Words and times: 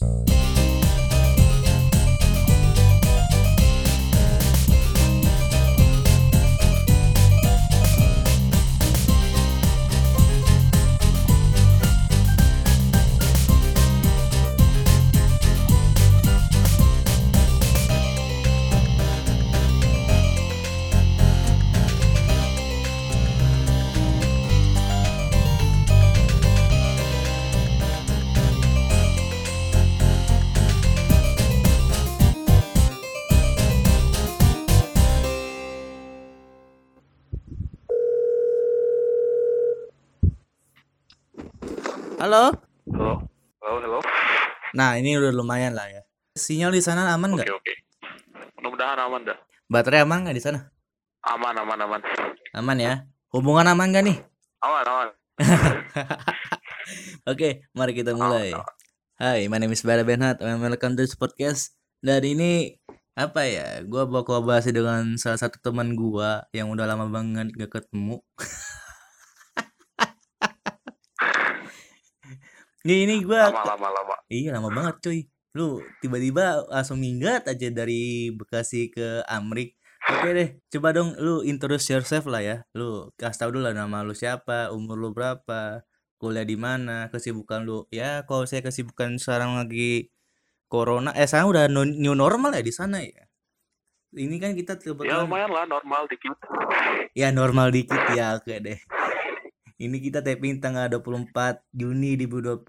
Bye. 0.00 0.37
Halo? 42.28 42.52
Halo, 42.92 43.24
halo, 43.64 43.76
halo. 43.80 43.98
Nah, 44.76 45.00
ini 45.00 45.16
udah 45.16 45.32
lumayan 45.32 45.72
lah 45.72 45.88
ya. 45.88 46.04
Sinyal 46.36 46.76
di 46.76 46.84
sana 46.84 47.08
aman 47.08 47.32
Oke, 47.32 47.40
nggak? 47.40 47.56
oke. 47.56 47.72
Mudah-mudahan 48.60 49.00
aman 49.00 49.32
dah. 49.32 49.38
Baterai 49.64 50.04
aman 50.04 50.28
nggak 50.28 50.36
di 50.36 50.44
sana? 50.44 50.68
Aman, 51.24 51.56
aman, 51.56 51.88
aman. 51.88 52.00
Aman 52.52 52.76
ya. 52.76 53.08
Hubungan 53.32 53.72
aman 53.72 53.88
nggak 53.88 54.04
nih? 54.12 54.18
Aman, 54.60 54.84
aman. 54.84 55.08
Oke, 57.32 57.64
mari 57.72 57.96
kita 57.96 58.12
mulai. 58.12 58.52
Hai, 59.16 59.48
my 59.48 59.56
name 59.56 59.72
is 59.72 59.80
Bara 59.80 60.04
Benhat 60.04 60.44
and 60.44 60.60
welcome 60.60 61.00
to 61.00 61.08
this 61.08 61.16
podcast. 61.16 61.80
Dan 62.04 62.28
ini 62.28 62.76
apa 63.16 63.48
ya? 63.48 63.80
Gua 63.88 64.04
bawa 64.04 64.28
kolaborasi 64.28 64.76
dengan 64.76 65.16
salah 65.16 65.40
satu 65.40 65.64
teman 65.64 65.96
gua 65.96 66.44
yang 66.52 66.68
udah 66.68 66.92
lama 66.92 67.08
banget 67.08 67.56
gak 67.56 67.80
ketemu. 67.80 68.20
Nih, 72.86 73.10
ini 73.10 73.26
gua 73.26 73.50
Lama, 73.50 73.74
lama, 73.74 73.88
lama. 73.90 74.14
Iya 74.30 74.54
lama 74.54 74.70
banget 74.70 74.94
cuy. 75.02 75.20
Lu 75.58 75.82
tiba-tiba 75.98 76.62
langsung 76.70 77.02
minggat 77.02 77.48
aja 77.50 77.68
dari 77.74 78.30
Bekasi 78.30 78.92
ke 78.94 79.26
Amrik. 79.26 79.74
Oke 80.08 80.30
deh 80.30 80.48
coba 80.70 80.94
dong 80.94 81.12
lu 81.18 81.42
introduce 81.42 81.90
yourself 81.90 82.30
lah 82.30 82.38
ya. 82.38 82.56
Lu 82.78 83.10
kasih 83.18 83.38
tau 83.42 83.50
dulu 83.50 83.66
lah 83.66 83.74
nama 83.74 84.06
lu 84.06 84.14
siapa 84.14 84.70
Umur 84.70 84.96
lu 84.96 85.10
berapa 85.10 85.82
Kuliah 86.16 86.46
di 86.46 86.54
mana 86.54 87.10
Kesibukan 87.10 87.66
lu. 87.66 87.90
Ya 87.90 88.22
kalau 88.28 88.46
saya 88.46 88.62
kesibukan 88.62 89.18
sekarang 89.18 89.58
lagi 89.58 90.14
Corona 90.70 91.10
Eh 91.18 91.26
sekarang 91.26 91.50
udah 91.50 91.64
new 91.72 92.14
normal 92.14 92.54
ya 92.54 92.62
di 92.62 92.70
sana 92.70 93.02
ya. 93.02 93.26
Ini 94.14 94.38
kan 94.40 94.54
kita 94.56 94.78
Ya 94.80 94.94
kebetulan 94.94 95.28
lumayan 95.28 95.50
lah, 95.52 95.68
normal 95.68 96.08
dikit. 96.08 96.32
Ya 97.12 97.28
normal 97.34 97.68
dikit 97.74 98.00
ya 98.14 98.38
oke 98.38 98.54
deh 98.62 98.78
Ini 99.78 100.02
kita 100.02 100.26
taping 100.26 100.58
tanggal 100.58 100.90
24 100.90 101.62
Juni 101.70 102.18
2020 102.18 102.66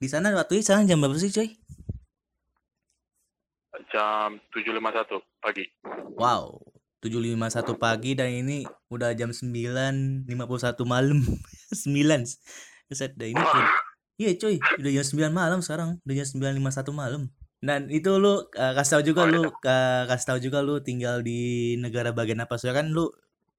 Di 0.00 0.08
sana 0.08 0.32
waktu 0.32 0.64
sekarang 0.64 0.88
jam 0.88 1.04
berapa 1.04 1.12
sih 1.20 1.28
coy? 1.28 1.52
Jam 3.92 4.40
7.51 4.48 5.20
pagi. 5.44 5.68
Wow, 6.16 6.64
7.51 7.04 7.76
pagi 7.76 8.16
dan 8.16 8.32
ini 8.32 8.64
udah 8.88 9.12
jam 9.12 9.28
9.51 9.28 10.24
malam. 10.88 11.20
9. 11.68 11.84
Buset 12.88 13.12
dah 13.12 13.28
ini. 13.28 13.44
Iya 14.16 14.32
cuy, 14.40 14.56
udah 14.56 14.92
jam 14.96 15.04
9 15.04 15.36
malam 15.36 15.60
sekarang. 15.60 16.00
Udah 16.08 16.14
jam 16.16 16.26
9.51 16.32 16.96
malam. 16.96 17.28
Dan 17.60 17.92
itu 17.92 18.16
lu 18.16 18.40
uh, 18.40 18.72
kasih 18.72 19.00
tahu 19.00 19.02
juga 19.12 19.20
Oh, 19.24 19.28
lu 19.28 19.42
uh, 19.52 20.02
kasih 20.08 20.26
tahu 20.32 20.38
juga 20.40 20.64
lu 20.64 20.80
tinggal 20.80 21.20
di 21.20 21.76
negara 21.76 22.16
bagian 22.16 22.40
apa? 22.40 22.56
Soalnya 22.56 22.80
kan 22.80 22.88
lu 22.88 23.12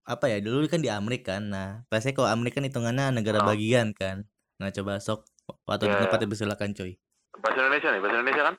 apa 0.08 0.26
ya? 0.32 0.40
Dulu 0.40 0.66
kan 0.72 0.80
di 0.80 0.88
Amerika 0.88 1.36
kan. 1.36 1.52
Nah, 1.52 1.70
pasti 1.92 2.16
kalau 2.16 2.32
Amerika 2.32 2.64
kan 2.64 2.66
hitungannya 2.72 3.12
negara 3.12 3.44
Oh. 3.44 3.48
bagian 3.52 3.92
kan. 3.92 4.24
Nah, 4.58 4.72
coba 4.72 5.04
sok 5.04 5.28
waktu 5.68 5.92
di 5.92 5.94
Ya. 5.94 6.08
tempat 6.08 6.24
silakan 6.34 6.72
coy. 6.74 6.96
Bahasa 7.38 7.60
Indonesia 7.62 7.90
nih, 7.94 8.02
bahasa 8.02 8.16
Indonesia 8.18 8.44
kan? 8.48 8.56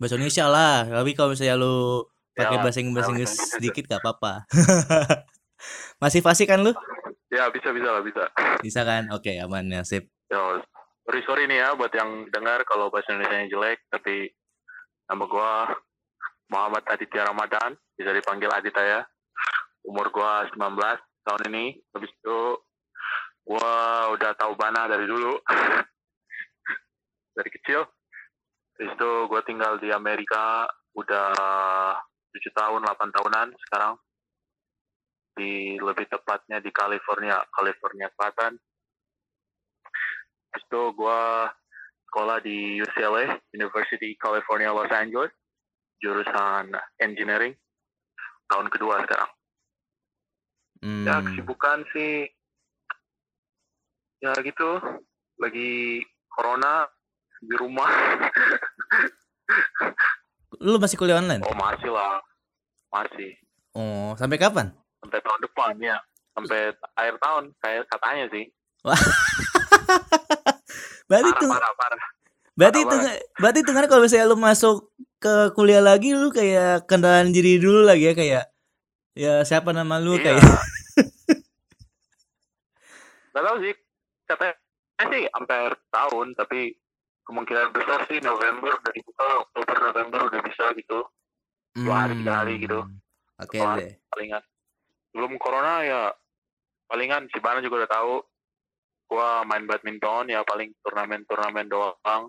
Bahasa 0.00 0.14
Indonesia 0.18 0.44
lah, 0.50 0.76
tapi 0.88 1.10
kalau 1.14 1.30
misalnya 1.30 1.54
lu 1.60 2.02
pakai 2.34 2.56
Ya, 2.58 2.62
bahasa 2.64 2.78
Inggris, 2.82 2.96
bahasa 2.96 3.10
Inggris 3.12 3.30
bahasa 3.30 3.42
Inggris. 3.44 3.54
sedikit 3.54 3.84
gak 3.86 4.00
apa-apa. 4.02 4.32
Masih 6.02 6.20
fasih 6.24 6.48
kan 6.48 6.58
lu? 6.64 6.72
Ya, 7.30 7.46
bisa, 7.54 7.70
bisa 7.70 7.88
lah, 7.92 8.02
bisa. 8.02 8.24
Bisa 8.58 8.80
kan? 8.82 9.06
Oke, 9.14 9.38
aman 9.38 9.68
ya, 9.70 9.86
sip. 9.86 10.10
Ya, 10.26 10.58
sorry, 11.06 11.20
sorry 11.22 11.44
nih 11.46 11.62
ya 11.62 11.68
buat 11.78 11.92
yang 11.94 12.26
dengar 12.34 12.64
kalau 12.66 12.90
bahasa 12.90 13.14
Indonesia 13.14 13.46
jelek, 13.46 13.78
tapi 13.88 14.32
nama 15.06 15.24
gua 15.28 15.50
Muhammad 16.50 16.82
Aditya 16.90 17.30
Ramadan, 17.30 17.78
bisa 17.94 18.10
dipanggil 18.10 18.50
Adita 18.50 18.82
ya. 18.82 19.00
Umur 19.82 20.10
gua 20.14 20.46
19 20.50 20.78
tahun 21.26 21.42
ini, 21.50 21.74
habis 21.94 22.10
itu 22.10 22.38
gua 23.42 23.70
udah 24.14 24.30
tahu 24.38 24.54
Bana 24.54 24.86
dari 24.86 25.06
dulu. 25.06 25.38
dari 27.36 27.50
kecil. 27.50 27.82
Habis 28.78 28.90
itu 28.94 29.10
gua 29.26 29.40
tinggal 29.42 29.78
di 29.82 29.90
Amerika 29.90 30.70
udah 30.94 31.32
7 32.32 32.58
tahun, 32.58 32.80
8 32.86 33.16
tahunan 33.16 33.48
sekarang. 33.68 33.94
Di 35.32 35.80
lebih 35.80 36.06
tepatnya 36.12 36.60
di 36.60 36.68
California, 36.70 37.40
California 37.52 38.08
Selatan. 38.12 38.52
Habis 40.52 40.64
itu 40.68 40.82
gue 40.92 41.20
sekolah 42.12 42.44
di 42.44 42.76
UCLA, 42.76 43.40
University 43.56 44.12
California 44.20 44.68
Los 44.68 44.92
Angeles, 44.92 45.32
jurusan 45.96 46.76
engineering, 47.00 47.56
tahun 48.52 48.68
kedua 48.68 49.00
sekarang. 49.08 49.32
Hmm. 50.82 51.06
Ya 51.06 51.22
kesibukan 51.22 51.78
sih, 51.90 52.26
ya 54.18 54.34
gitu, 54.36 54.70
lagi 55.38 56.02
corona 56.28 56.86
di 57.38 57.54
rumah. 57.54 57.86
Lu 60.58 60.76
masih 60.76 60.94
kuliah 60.94 61.18
online? 61.18 61.40
oh 61.42 61.54
masih 61.54 61.88
lah, 61.88 62.18
masih 62.90 63.30
Oh, 63.72 64.12
sampai 64.14 64.36
kapan? 64.36 64.68
sampai 65.00 65.18
tahun 65.18 65.40
depan 65.42 65.72
ya, 65.78 65.96
sampai 66.32 66.58
akhir 66.94 67.14
tahun 67.18 67.42
kayak 67.58 67.82
katanya 67.88 68.24
sih. 68.28 68.44
Berarti 71.06 71.28
Parah 71.28 71.38
tuh, 71.38 71.50
parah 71.50 71.72
parah. 71.74 72.02
berarti 72.52 72.78
parah 72.80 72.84
itu 72.84 72.96
berarti 73.34 73.58
itu 73.60 73.70
kan 73.72 73.84
kalau 73.86 74.00
misalnya 74.02 74.26
lu 74.28 74.36
masuk 74.36 74.74
ke 75.18 75.34
kuliah 75.52 75.80
lagi 75.80 76.12
lu 76.12 76.28
kayak 76.28 76.84
kendaraan 76.84 77.28
diri 77.28 77.56
dulu 77.56 77.80
lagi 77.82 78.06
ya 78.06 78.14
kayak 78.14 78.44
ya 79.12 79.32
siapa 79.42 79.72
nama 79.72 79.96
lu 79.96 80.14
Iya. 80.14 80.36
kayak 80.36 80.42
Gak 83.32 83.44
tau 83.48 83.56
sih, 83.64 83.72
katanya 84.28 84.54
sih 85.08 85.24
sampai 85.32 85.56
akhir 85.56 85.74
tahun, 85.88 86.26
tapi 86.36 86.60
kemungkinan 87.24 87.72
besar 87.72 88.04
sih 88.06 88.20
November 88.20 88.76
udah 88.76 88.92
dibuka, 88.92 89.28
Oktober 89.48 89.76
November 89.88 90.20
udah 90.28 90.40
bisa 90.44 90.64
gitu, 90.76 91.00
dua 91.80 92.06
hari, 92.06 92.14
tiga 92.20 92.32
hari 92.44 92.54
gitu. 92.60 92.80
Hmm, 92.84 93.00
Oke 93.40 93.56
Dua 93.56 93.80
deh. 93.80 93.92
palingan. 94.12 94.42
Belum 95.16 95.32
corona 95.40 95.80
ya, 95.80 96.02
palingan 96.92 97.28
si 97.32 97.40
Bana 97.40 97.64
juga 97.64 97.84
udah 97.84 97.90
tahu, 97.90 98.14
gua 99.08 99.44
main 99.48 99.64
badminton 99.64 100.28
ya 100.28 100.44
paling 100.44 100.76
turnamen-turnamen 100.84 101.66
doang. 101.72 102.28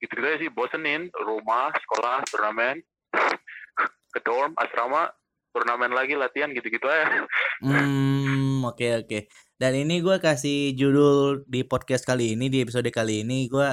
Gitu-gitu 0.00 0.28
aja 0.28 0.38
sih, 0.40 0.52
bosenin, 0.52 1.08
rumah, 1.12 1.72
sekolah, 1.76 2.24
turnamen, 2.28 2.80
ke 4.16 4.20
dorm, 4.24 4.52
asrama, 4.60 5.08
turnamen 5.56 5.92
lagi, 5.92 6.16
latihan, 6.16 6.52
gitu-gitu 6.52 6.84
aja. 6.84 7.24
Hmm, 7.64 8.60
oke 8.64 9.04
oke. 9.04 9.18
Dan 9.56 9.72
ini 9.72 10.04
gua 10.04 10.20
kasih 10.20 10.76
judul 10.76 11.48
di 11.48 11.64
podcast 11.64 12.04
kali 12.04 12.36
ini 12.36 12.52
di 12.52 12.60
episode 12.60 12.88
kali 12.92 13.24
ini 13.24 13.48
gua 13.48 13.72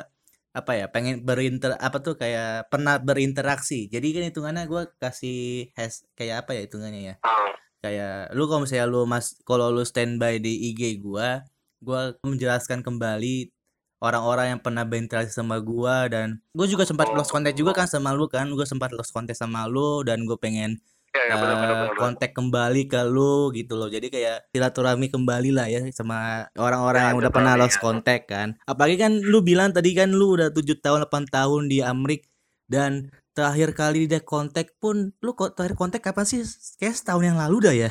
apa 0.54 0.78
ya 0.80 0.86
pengen 0.88 1.26
berinter 1.28 1.76
apa 1.76 2.00
tuh 2.00 2.16
kayak 2.16 2.72
pernah 2.72 3.02
berinteraksi. 3.04 3.92
Jadi 3.92 4.08
kan 4.16 4.24
hitungannya 4.32 4.64
gua 4.72 4.88
kasih 4.96 5.68
has 5.76 6.08
kayak 6.16 6.48
apa 6.48 6.56
ya 6.56 6.62
hitungannya 6.68 7.02
ya? 7.04 7.16
Ah, 7.22 7.52
Kayak 7.84 8.32
lu 8.32 8.48
kalau 8.48 8.64
misalnya 8.64 8.88
lu 8.88 9.04
mas 9.04 9.36
kalau 9.44 9.68
lu 9.68 9.84
standby 9.84 10.40
di 10.40 10.72
IG 10.72 11.04
gua, 11.04 11.44
gua 11.84 12.16
menjelaskan 12.24 12.80
kembali 12.80 13.52
orang-orang 14.00 14.56
yang 14.56 14.62
pernah 14.64 14.88
berinteraksi 14.88 15.36
sama 15.36 15.60
gua 15.60 16.08
dan 16.08 16.40
gue 16.56 16.68
juga 16.68 16.84
sempat 16.84 17.12
Oh. 17.12 17.16
lost 17.16 17.32
contact 17.32 17.56
juga 17.56 17.76
kan 17.76 17.88
sama 17.92 18.16
lu 18.16 18.32
kan. 18.32 18.48
Gue 18.52 18.64
sempat 18.64 18.92
lost 18.96 19.12
contact 19.12 19.40
sama 19.40 19.68
lu 19.68 20.04
dan 20.08 20.24
gue 20.24 20.36
pengen 20.40 20.80
ya, 21.26 21.36
bener, 21.36 21.56
bener, 21.56 21.68
bener, 21.70 21.88
bener. 21.90 21.98
kontak 21.98 22.32
kembali 22.32 22.82
ke 22.86 23.02
lu 23.06 23.50
gitu 23.52 23.74
loh. 23.74 23.88
Jadi 23.88 24.08
kayak 24.08 24.50
silaturahmi 24.50 25.08
kembali 25.08 25.50
lah 25.52 25.68
ya 25.68 25.80
sama 25.90 26.48
orang-orang 26.56 27.02
Ya, 27.02 27.08
yang 27.12 27.18
udah 27.20 27.32
pernah 27.32 27.54
lost 27.56 27.78
ya. 27.78 27.82
kontak 27.82 28.28
kan. 28.28 28.56
Apalagi 28.64 28.98
kan 28.98 29.14
lu 29.18 29.40
bilang 29.40 29.72
tadi 29.72 29.92
kan 29.92 30.10
lu 30.10 30.36
udah 30.36 30.50
7 30.50 30.64
tahun 30.78 31.00
8 31.04 31.28
tahun 31.28 31.62
di 31.68 31.80
Amrik 31.80 32.28
dan 32.66 33.08
terakhir 33.34 33.74
kali 33.74 34.06
dia 34.06 34.22
kontak 34.22 34.78
pun 34.78 35.10
lu 35.18 35.32
kok 35.34 35.54
terakhir 35.54 35.74
kontak 35.74 36.02
kapan 36.02 36.24
sih? 36.24 36.42
Kayak 36.78 36.96
setahun 36.96 37.24
yang 37.24 37.38
lalu 37.38 37.58
dah 37.62 37.74
ya. 37.74 37.90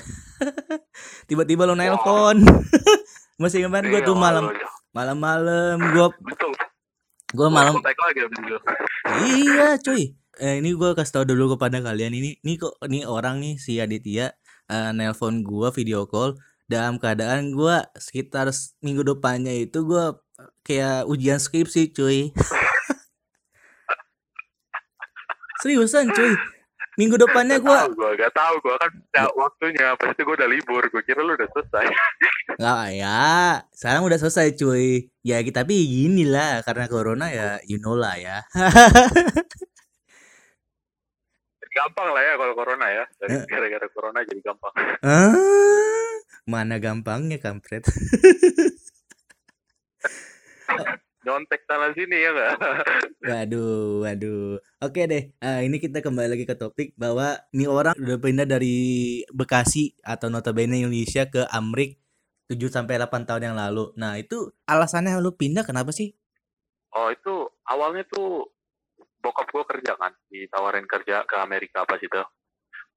Tiba-tiba 1.29 1.65
lu 1.65 1.75
nelpon. 1.75 2.43
Masih 3.41 3.65
ingat 3.65 3.83
gue 3.83 3.99
Iya, 3.99 4.07
tuh 4.07 4.15
malam 4.15 4.53
malam-malam 4.93 5.81
gua 5.91 6.13
Betul. 6.21 6.53
Gue 7.33 7.49
malam 7.49 7.75
kontak 7.75 7.97
lagi 7.97 8.21
abis 8.23 8.39
itu. 8.39 8.57
Iya 9.25 9.69
cuy 9.81 10.03
eh, 10.41 10.61
Ini 10.63 10.71
gue 10.73 10.91
kasih 10.97 11.13
tau 11.13 11.25
dulu 11.29 11.57
kepada 11.57 11.83
kalian 11.83 12.15
Ini 12.17 12.41
nih 12.41 12.57
kok 12.57 12.81
Ini 12.87 13.05
orang 13.05 13.43
nih 13.43 13.61
si 13.61 13.77
Aditya 13.83 14.33
eh, 14.71 14.91
Nelpon 14.95 15.45
gue 15.45 15.69
video 15.75 16.09
call 16.09 16.39
Dalam 16.65 16.97
keadaan 16.97 17.53
gue 17.53 17.77
Sekitar 17.99 18.49
minggu 18.81 19.05
depannya 19.05 19.53
itu 19.53 19.85
gue 19.85 20.17
Kayak 20.65 21.11
ujian 21.11 21.39
skripsi 21.43 21.93
cuy 21.93 22.33
Seriusan 25.63 26.09
cuy 26.15 26.33
Minggu 27.01 27.17
depannya 27.17 27.57
Gak 27.57 27.65
gue 27.65 27.81
gue, 27.97 28.11
gak 28.21 28.33
tahu 28.37 28.55
gue 28.61 28.77
kan 28.77 28.93
ya, 29.17 29.25
waktunya. 29.33 29.97
Pas 29.97 30.13
itu 30.13 30.29
gue 30.29 30.37
udah 30.37 30.51
libur, 30.51 30.85
gue 30.93 31.03
kira 31.09 31.25
lu 31.25 31.33
udah 31.33 31.49
selesai. 31.57 31.89
Nggak 32.61 32.89
ya 33.01 33.25
Sekarang 33.73 34.05
udah 34.05 34.19
selesai 34.21 34.53
cuy 34.61 35.09
Ya 35.25 35.41
tapi 35.49 35.89
gini 35.89 36.29
lah 36.29 36.61
Karena 36.67 36.85
corona 36.85 37.33
ya 37.33 37.63
You 37.65 37.81
know 37.81 37.97
lah 37.97 38.21
ya 38.21 38.45
gampang 41.73 42.09
lah 42.13 42.23
ya 42.23 42.35
kalau 42.37 42.55
corona 42.55 42.87
ya. 42.89 43.05
Dari 43.17 43.33
Eh. 43.35 43.45
gara-gara 43.49 43.87
corona 43.91 44.21
jadi 44.23 44.41
gampang. 44.41 44.73
ah, 45.03 45.33
Mana 46.45 46.77
gampangnya 46.77 47.39
kampret 47.39 47.87
Nyontek 51.23 51.63
sana 51.71 51.95
sini 51.95 52.19
ya 52.19 52.35
nggak? 52.35 52.55
Waduh, 53.31 54.03
waduh. 54.03 54.59
Oke 54.83 55.07
deh, 55.07 55.31
eh, 55.31 55.61
ini 55.63 55.79
kita 55.79 56.03
kembali 56.03 56.35
lagi 56.35 56.43
ke 56.43 56.59
topik 56.59 56.99
bahwa 56.99 57.39
ini 57.55 57.71
orang 57.71 57.95
udah 57.95 58.19
pindah 58.19 58.43
dari 58.43 58.75
Bekasi 59.31 59.95
atau 60.03 60.27
notabene 60.27 60.83
Indonesia 60.83 61.31
ke 61.31 61.47
Amrik 61.47 62.03
7 62.51 62.59
sampai 62.67 62.99
8 62.99 63.23
tahun 63.23 63.55
yang 63.55 63.57
lalu. 63.57 63.95
Nah, 63.95 64.19
itu 64.19 64.51
alasannya 64.67 65.15
lu 65.23 65.31
pindah 65.39 65.63
kenapa 65.63 65.95
sih? 65.95 66.11
Oh 66.91 67.09
itu 67.09 67.31
awalnya 67.65 68.03
tuh 68.11 68.52
bokap 69.23 69.49
gue 69.49 69.65
kerja 69.65 69.95
kan, 69.95 70.13
ditawarin 70.29 70.85
kerja 70.91 71.23
ke 71.23 71.37
Amerika 71.39 71.87
pas 71.87 72.03
itu. 72.03 72.23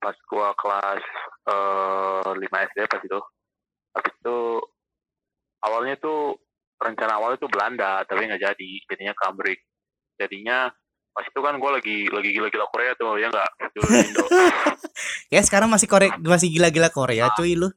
Pas 0.02 0.18
gue 0.18 0.48
kelas 0.58 1.04
eh 1.48 2.32
5 2.34 2.68
SD 2.74 2.80
pas 2.90 3.02
itu. 3.06 3.20
Habis 3.96 4.14
itu 4.18 4.38
awalnya 5.64 5.96
tuh 6.02 6.36
rencana 6.76 7.22
awalnya 7.22 7.40
tuh 7.40 7.52
Belanda, 7.54 8.04
tapi 8.04 8.26
nggak 8.26 8.42
jadi. 8.42 8.72
Jadinya 8.90 9.14
Amrik. 9.30 9.62
Jadinya 10.20 10.68
pas 11.16 11.24
itu 11.24 11.40
kan 11.40 11.56
gue 11.56 11.72
lagi 11.72 11.98
lagi 12.12 12.30
gila-gila 12.36 12.68
Korea 12.68 12.92
tuh 13.00 13.16
ya 13.16 13.32
nggak 13.32 13.72
dulu 13.72 13.88
di 13.88 14.00
Indo 14.04 14.26
Ya 15.32 15.40
sekarang 15.48 15.72
masih 15.72 15.88
Korea 15.88 16.12
masih 16.20 16.52
gila-gila 16.52 16.92
Korea 16.92 17.32
cuy 17.40 17.56
lu. 17.56 17.72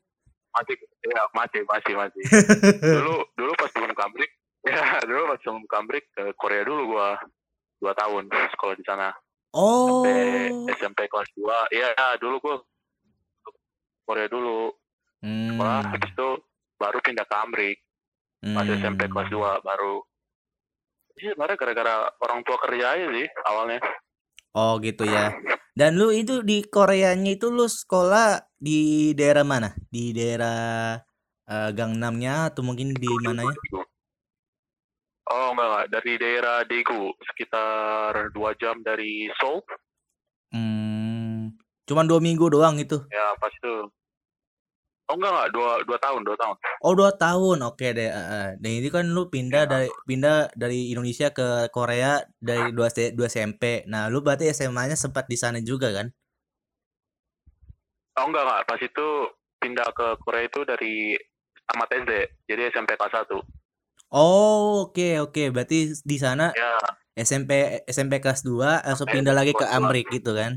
masih 0.59 0.75
ya 1.07 1.23
masih 1.31 1.63
masih 1.71 1.95
masih 1.95 2.23
dulu 2.99 3.23
dulu 3.39 3.53
pas 3.55 3.71
sebelum 3.71 3.95
ke 3.95 4.03
Amrik 4.03 4.31
ya 4.67 4.99
dulu 5.07 5.23
pas 5.31 5.39
sebelum 5.39 5.63
ke 5.63 5.77
Amrik 5.79 6.05
ke 6.11 6.23
Korea 6.35 6.67
dulu 6.67 6.99
gua 6.99 7.15
dua 7.79 7.93
tahun 7.95 8.29
sekolah 8.31 8.77
di 8.77 8.85
sana 8.87 9.11
Oh. 9.49 10.05
SMP 10.05 10.77
SMP 10.77 11.01
kelas 11.09 11.31
2 11.33 11.73
ya 11.73 11.89
dulu 12.21 12.37
gua 12.45 12.57
ke 12.61 13.51
Korea 14.05 14.29
dulu 14.29 14.73
Hmm. 15.19 15.51
sekolah 15.51 15.83
habis 15.83 16.15
itu 16.15 16.29
baru 16.79 16.99
pindah 17.03 17.27
ke 17.27 17.37
Amrik 17.43 17.77
pas 18.55 18.63
hmm. 18.63 18.79
SMP 18.79 19.11
kelas 19.11 19.27
2 19.35 19.67
baru 19.67 19.99
sih 21.19 21.35
sebenarnya 21.35 21.59
gara-gara 21.59 21.95
orang 22.23 22.47
tua 22.47 22.55
kerja 22.63 22.87
aja 22.95 23.07
sih 23.11 23.27
awalnya 23.51 23.83
Oh 24.57 24.81
gitu 24.81 25.05
ya. 25.05 25.31
Dan 25.77 26.01
lu 26.01 26.11
itu 26.11 26.41
di 26.43 26.65
Koreanya 26.67 27.37
itu 27.37 27.53
lu 27.53 27.69
sekolah 27.69 28.43
di 28.59 29.13
daerah 29.15 29.45
mana? 29.47 29.71
Di 29.87 30.11
daerah 30.11 30.97
eh, 31.47 31.71
Gangnamnya 31.77 32.51
atau 32.51 32.65
mungkin 32.67 32.97
di 32.97 33.07
mana 33.23 33.45
ya? 33.45 33.55
Oh 35.29 35.53
enggak, 35.53 35.67
enggak 35.69 35.87
dari 35.93 36.13
daerah 36.17 36.57
Daegu 36.65 37.03
sekitar 37.29 38.33
dua 38.33 38.51
jam 38.57 38.81
dari 38.81 39.29
Seoul 39.37 39.61
Hmm, 40.49 41.53
cuman 41.85 42.09
dua 42.09 42.21
minggu 42.25 42.49
doang 42.49 42.81
itu. 42.81 42.97
ya 43.13 43.37
pas 43.37 43.53
itu 43.53 43.73
oh 45.09 45.15
enggak 45.17 45.31
enggak 45.33 45.49
dua 45.57 45.71
dua 45.89 45.99
tahun 46.01 46.21
dua 46.25 46.37
tahun 46.37 46.57
Oh 46.81 46.95
dua 46.97 47.11
tahun, 47.17 47.59
oke 47.65 47.87
deh. 47.93 48.09
eh, 48.09 48.27
eh. 48.41 48.49
Dan 48.61 48.71
ini 48.81 48.89
kan 48.89 49.05
lu 49.09 49.29
pindah 49.29 49.65
Ya. 49.65 49.71
dari 49.73 49.89
pindah 50.09 50.37
dari 50.57 50.93
Indonesia 50.93 51.29
ke 51.33 51.69
Korea 51.77 52.25
dari 52.41 52.73
dua 52.77 52.89
dua 53.13 53.29
SMP. 53.29 53.85
Nah 53.93 54.09
lu 54.13 54.21
berarti 54.25 54.49
SMA-nya 54.49 54.97
sempat 54.97 55.25
di 55.29 55.37
sana 55.37 55.59
juga 55.61 55.89
kan? 55.93 56.09
Oh 58.19 58.27
enggak 58.29 58.45
enggak, 58.45 58.63
pas 58.69 58.81
itu 58.83 59.07
pindah 59.63 59.89
ke 59.95 60.07
Korea 60.25 60.43
itu 60.47 60.61
dari 60.67 61.15
tamat 61.69 61.89
SD, 62.03 62.13
jadi 62.51 62.63
SMP 62.73 62.97
kelas 62.99 63.15
1. 63.27 63.39
Oh 64.09 64.89
oke 64.89 65.21
oke, 65.21 65.53
berarti 65.53 65.93
di 66.01 66.17
sana 66.17 66.49
Ya, 66.57 66.81
SMP 67.13 67.85
SMP 67.85 68.25
kelas 68.25 68.41
2 68.41 68.81
langsung 68.81 69.05
pindah 69.05 69.37
lagi 69.37 69.53
ke. 69.53 69.65
Amrik 69.69 70.09
gitu 70.09 70.33
kan? 70.33 70.57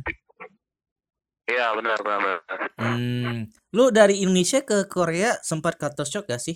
iya 1.52 1.76
benar 1.76 2.00
benar 2.00 2.20
benar. 2.24 2.40
Hmm, 2.80 3.52
lu 3.76 3.92
dari 3.92 4.24
Indonesia 4.24 4.64
ke 4.64 4.88
Korea 4.88 5.36
sempat 5.44 5.76
culture 5.76 6.08
shock 6.08 6.26
gak 6.32 6.40
sih? 6.40 6.56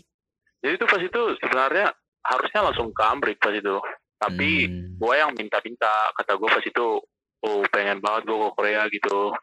Jadi 0.64 0.74
itu 0.80 0.86
pas 0.88 1.02
itu 1.04 1.22
sebenarnya 1.44 1.92
harusnya 2.26 2.62
langsung 2.66 2.90
ke 2.96 3.04
Amrik 3.04 3.38
pas 3.44 3.52
itu. 3.52 3.76
Tapi 4.16 4.50
Hmm, 4.66 4.96
gue 4.96 5.14
yang 5.20 5.36
minta-minta, 5.36 6.10
kata 6.16 6.40
gue 6.40 6.50
pas 6.50 6.64
itu, 6.64 6.88
oh 7.46 7.60
pengen 7.70 8.00
banget 8.00 8.26
gue 8.26 8.38
ke 8.40 8.50
Korea 8.56 8.82
gitu. 8.88 9.36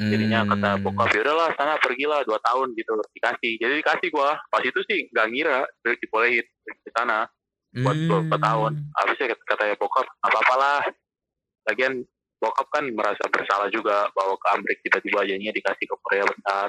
Jadinya 0.00 0.48
kata 0.48 0.70
hmm. 0.80 0.82
bokap, 0.88 1.08
ya 1.12 1.20
udahlah 1.20 1.48
sana 1.60 1.76
pergilah 1.76 2.24
dua 2.24 2.40
tahun 2.40 2.72
gitu 2.72 2.96
dikasih. 3.20 3.52
Jadi 3.60 3.74
dikasih 3.84 4.08
gue. 4.08 4.30
Pas 4.48 4.62
itu 4.64 4.80
sih 4.88 4.98
nggak 5.12 5.26
ngira 5.28 5.58
dibolehin 6.00 6.46
di 6.64 6.90
sana 6.96 7.28
buat 7.76 7.96
beberapa 8.08 8.36
tahun. 8.40 8.72
Hmm. 8.80 8.90
Habisnya 8.96 9.26
kata, 9.36 9.44
kata 9.44 9.64
ya 9.68 9.76
bokap, 9.76 10.06
apa-apalah. 10.24 10.80
Lagian 11.68 12.00
bokap 12.40 12.66
kan 12.72 12.88
merasa 12.88 13.20
bersalah 13.28 13.68
juga 13.68 14.08
bahwa 14.16 14.34
ke 14.40 14.46
Amrik 14.56 14.78
tiba-tiba 14.80 15.28
jadinya 15.28 15.52
dikasih 15.52 15.84
ke 15.84 15.96
Korea 16.00 16.24
bentar. 16.24 16.68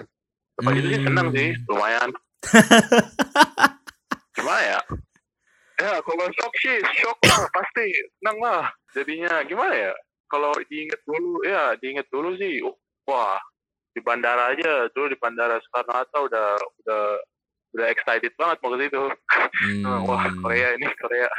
Pas 0.62 0.74
itu 0.76 0.88
sih 0.92 1.02
seneng 1.02 1.28
sih, 1.32 1.50
Hmm. 1.56 1.66
lumayan. 1.72 2.10
Gimana 4.36 4.62
ya? 4.62 4.80
Ya 5.82 5.98
kalau 6.06 6.28
shock 6.38 6.54
sih, 6.62 6.78
shock 7.02 7.18
lah 7.26 7.42
pasti, 7.50 7.88
seneng 8.22 8.38
lah. 8.38 8.70
Jadinya 8.94 9.42
gimana 9.50 9.74
ya? 9.74 9.94
Kalau 10.30 10.54
diinget 10.70 11.02
dulu, 11.10 11.42
ya 11.42 11.74
diinget 11.82 12.06
dulu 12.14 12.38
sih, 12.38 12.62
wah 13.06 13.40
di 13.92 14.00
bandara 14.00 14.56
aja, 14.56 14.88
dulu 14.92 15.12
di 15.12 15.20
bandara 15.20 15.60
Soekarno 15.60 15.94
Hatta 15.94 16.18
udah 16.22 16.48
udah 16.84 17.04
udah 17.72 17.88
excited 17.88 18.32
banget 18.36 18.58
mau 18.60 18.72
ke 18.72 18.88
situ. 18.88 19.04
Wah 20.08 20.24
Hmm. 20.28 20.40
Korea 20.40 20.68
ini 20.76 20.88
Korea. 20.96 21.30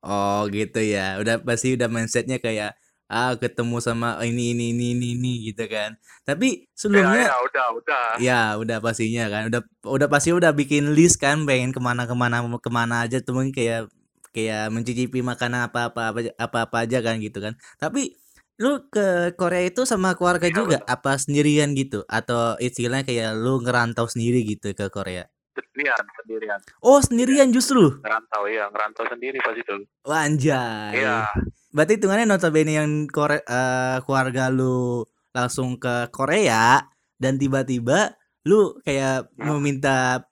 Oh 0.00 0.46
gitu 0.48 0.78
ya. 0.80 1.18
Udah 1.18 1.40
pasti 1.42 1.74
udah 1.74 1.88
mindsetnya 1.90 2.38
kayak 2.38 2.76
ah 3.08 3.32
ketemu 3.40 3.80
sama 3.80 4.20
ini 4.20 4.52
ini 4.52 4.76
ini 4.76 4.92
ini, 4.92 5.06
ini 5.16 5.32
gitu 5.48 5.64
kan. 5.66 5.96
Tapi 6.22 6.68
Ya, 6.68 6.76
sebelumnya 6.76 7.24
ya 7.24 7.36
udah 7.40 7.66
udah. 7.72 8.04
ya 8.20 8.40
udah 8.60 8.78
pastinya 8.78 9.24
kan. 9.32 9.48
Udah 9.48 9.60
udah 9.88 10.08
pasti 10.12 10.30
udah 10.30 10.52
bikin 10.52 10.92
list 10.92 11.16
kan 11.18 11.42
pengen 11.48 11.72
ke 11.72 11.80
mana 11.80 12.04
ke 12.04 12.12
mana 12.12 12.44
ke 12.44 12.70
mana 12.70 13.08
aja 13.08 13.18
tuh 13.20 13.32
mungkin 13.32 13.52
kayak 13.52 13.88
kayak 14.36 14.68
mencicipi 14.70 15.24
makanan 15.24 15.72
apa 15.72 15.88
apa 15.88 16.02
apa 16.12 16.20
apa 16.36 16.58
apa 16.68 16.76
aja 16.84 17.00
kan 17.00 17.16
gitu 17.18 17.40
kan. 17.40 17.56
Tapi 17.80 18.12
lu 18.58 18.90
ke 18.90 19.38
Korea 19.38 19.70
itu 19.70 19.86
sama 19.86 20.18
keluarga 20.18 20.50
Iya, 20.50 20.56
juga 20.58 20.78
apa 20.82 21.14
sendirian 21.14 21.78
gitu 21.78 22.02
atau 22.10 22.58
istilahnya 22.58 23.06
kayak 23.06 23.38
lu 23.38 23.62
ngerantau 23.62 24.10
sendiri 24.10 24.42
gitu 24.42 24.74
ke 24.74 24.90
Korea? 24.90 25.30
Sendirian, 25.54 26.02
sendirian. 26.22 26.58
Oh 26.82 26.98
sendirian 26.98 27.48
justru. 27.54 28.02
Ngerantau 28.02 28.50
ya, 28.50 28.66
ngerantau 28.66 29.06
sendiri 29.06 29.38
pas 29.38 29.54
itu. 29.54 29.74
Wah, 30.02 30.26
Anjay. 30.26 31.02
Iya. 31.02 31.30
Berarti 31.70 32.02
hitungannya 32.02 32.26
notabene 32.26 32.72
yang 32.74 32.90
Kore 33.06 33.46
eh, 33.46 33.98
keluarga 34.02 34.50
lu 34.50 35.06
langsung 35.30 35.78
ke 35.78 36.10
Korea 36.10 36.82
dan 37.14 37.38
tiba-tiba 37.38 38.18
lu 38.42 38.74
kayak 38.82 39.30
meminta 39.38 40.26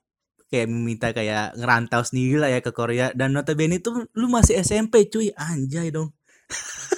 kayak 0.47 0.67
meminta 0.71 1.11
kayak 1.11 1.55
ngerantau 1.59 2.03
sendiri 2.07 2.39
lah 2.39 2.49
ya 2.51 2.59
ke 2.63 2.71
Korea 2.71 3.11
dan 3.11 3.35
notabene 3.35 3.83
itu 3.83 4.07
lu 4.15 4.27
masih 4.31 4.63
SMP 4.63 5.11
cuy 5.11 5.31
anjay 5.35 5.91
dong 5.91 6.15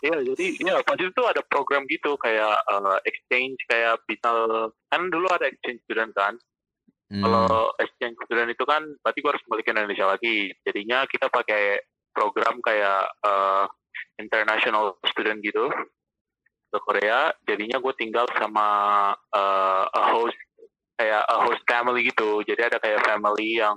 Iya, 0.00 0.16
jadi 0.32 0.46
ya 0.64 0.80
pas 0.80 0.96
itu 0.96 1.12
tuh 1.12 1.28
ada 1.28 1.44
program 1.44 1.84
gitu 1.84 2.16
kayak 2.16 2.56
eh, 2.56 2.98
exchange 3.04 3.60
kayak 3.68 4.00
bisa 4.08 4.28
kan 4.88 5.02
dulu 5.12 5.28
ada 5.28 5.44
exchange 5.48 5.84
student 5.84 6.12
kan. 6.16 6.40
Hmm. 7.10 7.26
Kalau 7.26 7.74
exchange 7.82 8.16
student 8.24 8.48
itu 8.48 8.64
kan 8.64 8.80
berarti 9.04 9.18
gua 9.20 9.30
harus 9.36 9.44
kembali 9.44 9.62
ke 9.66 9.72
Indonesia 9.76 10.06
lagi. 10.08 10.36
Jadinya 10.64 11.04
kita 11.04 11.26
pakai 11.28 11.84
program 12.16 12.64
kayak 12.64 13.04
eh, 13.28 13.64
international 14.16 14.96
student 15.12 15.44
gitu 15.44 15.68
ke 16.70 16.78
Korea. 16.86 17.34
Jadinya 17.44 17.82
gue 17.82 17.94
tinggal 17.98 18.24
sama 18.38 18.68
eh, 19.34 19.84
a 19.90 20.02
host 20.14 20.38
kayak 20.96 21.22
a 21.28 21.36
host 21.44 21.62
family 21.66 22.08
gitu. 22.08 22.40
Jadi 22.46 22.60
ada 22.72 22.78
kayak 22.78 23.04
family 23.04 23.58
yang 23.58 23.76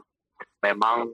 memang 0.63 1.11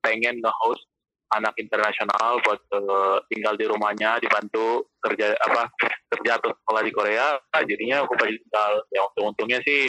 pengen 0.00 0.40
nge-host 0.40 0.84
anak 1.30 1.54
internasional 1.58 2.38
buat 2.42 2.60
eh, 2.74 3.16
tinggal 3.30 3.54
di 3.54 3.64
rumahnya 3.66 4.18
dibantu 4.18 4.90
kerja 5.00 5.34
apa 5.38 5.70
kerja 6.10 6.36
atau 6.42 6.50
sekolah 6.52 6.82
di 6.82 6.92
Korea 6.92 7.38
Nah, 7.38 7.62
jadinya 7.66 8.02
aku 8.04 8.14
tinggal 8.18 8.72
ya 8.90 9.00
untung 9.06 9.32
untungnya 9.34 9.58
sih 9.62 9.86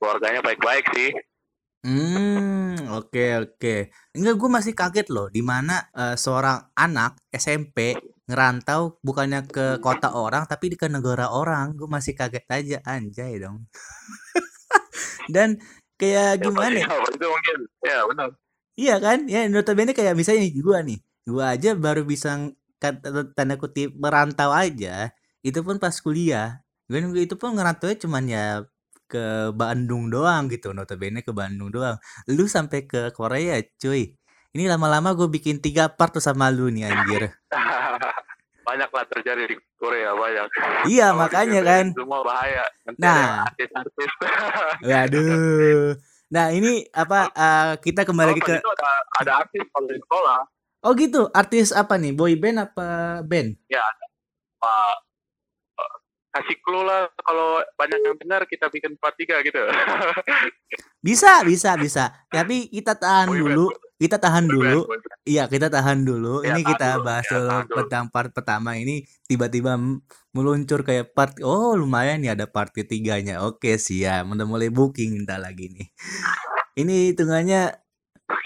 keluarganya 0.00 0.40
baik-baik 0.40 0.86
sih 0.96 1.10
Hmm, 1.80 2.76
oke 2.92 3.24
oke. 3.40 3.88
Enggak, 4.12 4.34
gue 4.36 4.50
masih 4.52 4.76
kaget 4.76 5.08
loh, 5.08 5.32
di 5.32 5.40
mana 5.40 5.88
eh, 5.96 6.12
seorang 6.12 6.76
anak 6.76 7.16
SMP 7.32 7.96
ngerantau 8.28 9.00
bukannya 9.00 9.48
ke 9.48 9.80
kota 9.80 10.12
orang 10.12 10.44
tapi 10.44 10.76
ke 10.76 10.92
negara 10.92 11.32
orang. 11.32 11.72
Gue 11.80 11.88
masih 11.88 12.12
kaget 12.12 12.44
aja, 12.52 12.78
anjay 12.84 13.40
dong. 13.40 13.64
Dan 15.34 15.56
kayak 15.96 16.36
Ya 16.36 16.44
gimana 16.44 16.76
ya? 16.84 16.88
itu 16.88 17.26
mungkin. 17.26 17.58
Ya 17.80 17.98
benar. 18.04 18.28
Iya 18.78 19.02
kan? 19.02 19.26
Ya 19.26 19.46
notabene 19.50 19.92
kayak 19.96 20.14
misalnya 20.14 20.46
nih, 20.46 20.52
gua 20.62 20.78
nih, 20.86 20.98
gua 21.26 21.44
aja 21.54 21.74
baru 21.74 22.02
bisa 22.06 22.50
kata 22.80 23.34
tanda 23.34 23.54
kutip 23.58 23.94
merantau 23.98 24.50
aja. 24.54 25.10
Itu 25.42 25.64
pun 25.66 25.80
pas 25.82 25.94
kuliah. 25.98 26.60
Gue 26.90 26.98
itu 27.22 27.38
pun 27.38 27.54
ngerantaunya 27.54 27.96
cuman 28.02 28.24
ya 28.26 28.44
ke 29.10 29.50
Bandung 29.54 30.10
doang 30.10 30.46
gitu, 30.50 30.74
notabene 30.74 31.22
ke 31.22 31.30
Bandung 31.34 31.70
doang. 31.70 31.98
Lu 32.30 32.46
sampai 32.50 32.86
ke 32.86 33.10
Korea, 33.14 33.58
cuy. 33.78 34.14
Ini 34.50 34.66
lama-lama 34.66 35.14
gue 35.14 35.30
bikin 35.30 35.62
tiga 35.62 35.86
part 35.94 36.10
tuh 36.10 36.22
sama 36.22 36.50
lu 36.50 36.66
nih 36.70 36.90
anjir. 36.90 37.30
banyak 38.70 38.90
lah 38.90 39.04
terjadi 39.10 39.42
di 39.50 39.56
Korea 39.74 40.14
banyak. 40.14 40.46
Iya, 40.86 41.10
makanya 41.14 41.60
kan. 41.66 41.84
Semua 41.90 42.22
bahaya. 42.22 42.62
Nanti 42.86 43.02
Nah. 43.02 43.18
ada 43.18 43.50
artis-artis. 43.50 44.10
Waduh. 44.86 46.09
Nah, 46.30 46.54
ini 46.54 46.86
apa 46.94 47.26
eh, 47.34 47.72
kita 47.82 48.06
kembali 48.06 48.30
lagi 48.30 48.42
ke 48.42 48.62
itu 48.62 48.70
ada 48.70 48.90
ada 49.18 49.32
artis 49.42 49.66
kalau 49.74 49.90
di 49.90 49.98
sekolah. 49.98 50.40
Oh 50.86 50.92
gitu, 50.94 51.26
artis 51.34 51.74
apa 51.74 51.98
nih? 51.98 52.14
Boy 52.14 52.38
band 52.38 52.70
apa 52.70 53.20
band? 53.26 53.58
Ya. 53.66 53.82
Pak 54.62 54.94
eh, 55.82 55.94
kasih 56.38 56.56
clue 56.62 56.86
lah 56.86 57.10
kalau 57.26 57.58
banyak 57.74 57.98
yang 58.06 58.14
benar 58.14 58.46
kita 58.46 58.70
bikin 58.70 58.94
part 59.02 59.18
3 59.18 59.42
gitu. 59.42 59.58
Bisa, 61.00 61.40
bisa, 61.48 61.80
bisa. 61.80 62.12
Tapi 62.28 62.68
kita 62.68 62.92
tahan 62.92 63.32
Boyband, 63.32 63.56
dulu. 63.56 63.66
Kita 64.00 64.16
tahan 64.16 64.48
dulu. 64.48 64.88
Iya, 65.28 65.44
kita 65.52 65.68
tahan 65.68 66.08
dulu. 66.08 66.40
Iya, 66.40 66.56
Ini 66.56 66.60
tahan 66.64 66.70
kita 66.72 66.86
dulu. 66.96 67.04
bahas 67.04 67.24
Iya, 67.28 67.32
dulu 67.36 67.48
tahan 67.52 67.66
dulu. 67.68 67.76
tentang 67.84 68.04
part 68.08 68.30
pertama 68.32 68.70
ini 68.80 69.04
tiba-tiba 69.28 69.72
meluncur 70.32 70.80
kayak 70.88 71.12
part 71.12 71.36
oh 71.44 71.76
lumayan 71.76 72.24
nih 72.24 72.32
ada 72.32 72.48
part 72.48 72.72
ketiganya. 72.72 73.44
Oke, 73.44 73.76
siap. 73.76 74.24
Udah 74.32 74.46
mulai 74.48 74.72
booking 74.72 75.20
entar 75.20 75.36
lagi 75.36 75.68
nih. 75.68 75.86
Ini 76.80 77.12
hitungannya 77.12 77.76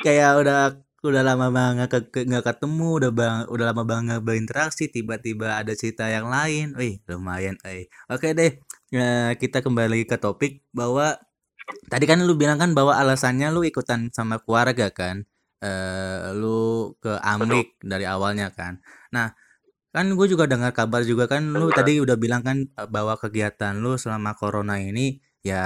kayak 0.02 0.30
udah 0.42 0.60
udah 1.04 1.22
lama 1.22 1.48
banget 1.52 1.88
ke, 1.92 1.98
ke- 2.10 2.26
nggak 2.26 2.44
ketemu, 2.48 2.88
udah 2.98 3.10
bang, 3.12 3.38
udah 3.52 3.64
lama 3.70 3.84
banget 3.84 4.18
berinteraksi, 4.24 4.88
tiba-tiba 4.88 5.60
ada 5.60 5.72
cerita 5.76 6.08
yang 6.08 6.26
lain. 6.32 6.72
Wih, 6.80 6.98
lumayan, 7.06 7.60
eh. 7.68 7.86
Oke 8.08 8.32
deh. 8.32 8.58
Nah, 8.96 9.36
kita 9.36 9.60
kembali 9.60 10.08
ke 10.08 10.16
topik 10.16 10.64
bahwa 10.72 11.14
tadi 11.92 12.04
kan 12.10 12.20
lu 12.24 12.34
bilang 12.40 12.58
kan 12.60 12.72
bahwa 12.76 12.96
alasannya 12.96 13.48
lu 13.54 13.62
ikutan 13.68 14.08
sama 14.12 14.40
keluarga 14.42 14.88
kan 14.92 15.24
eh 15.64 16.36
lu 16.36 16.92
ke 17.00 17.16
Amrik 17.24 17.80
dari 17.80 18.04
awalnya 18.04 18.52
kan. 18.52 18.84
Nah, 19.16 19.32
kan 19.94 20.10
gue 20.10 20.26
juga 20.28 20.44
dengar 20.50 20.74
kabar 20.76 21.06
juga 21.06 21.24
kan 21.30 21.54
lu 21.54 21.70
Betul. 21.70 21.78
tadi 21.78 21.92
udah 22.02 22.16
bilang 22.20 22.42
kan 22.44 22.66
eh, 22.66 22.88
bahwa 22.90 23.14
kegiatan 23.16 23.78
lu 23.78 23.96
selama 23.96 24.36
corona 24.36 24.76
ini 24.76 25.22
ya 25.40 25.64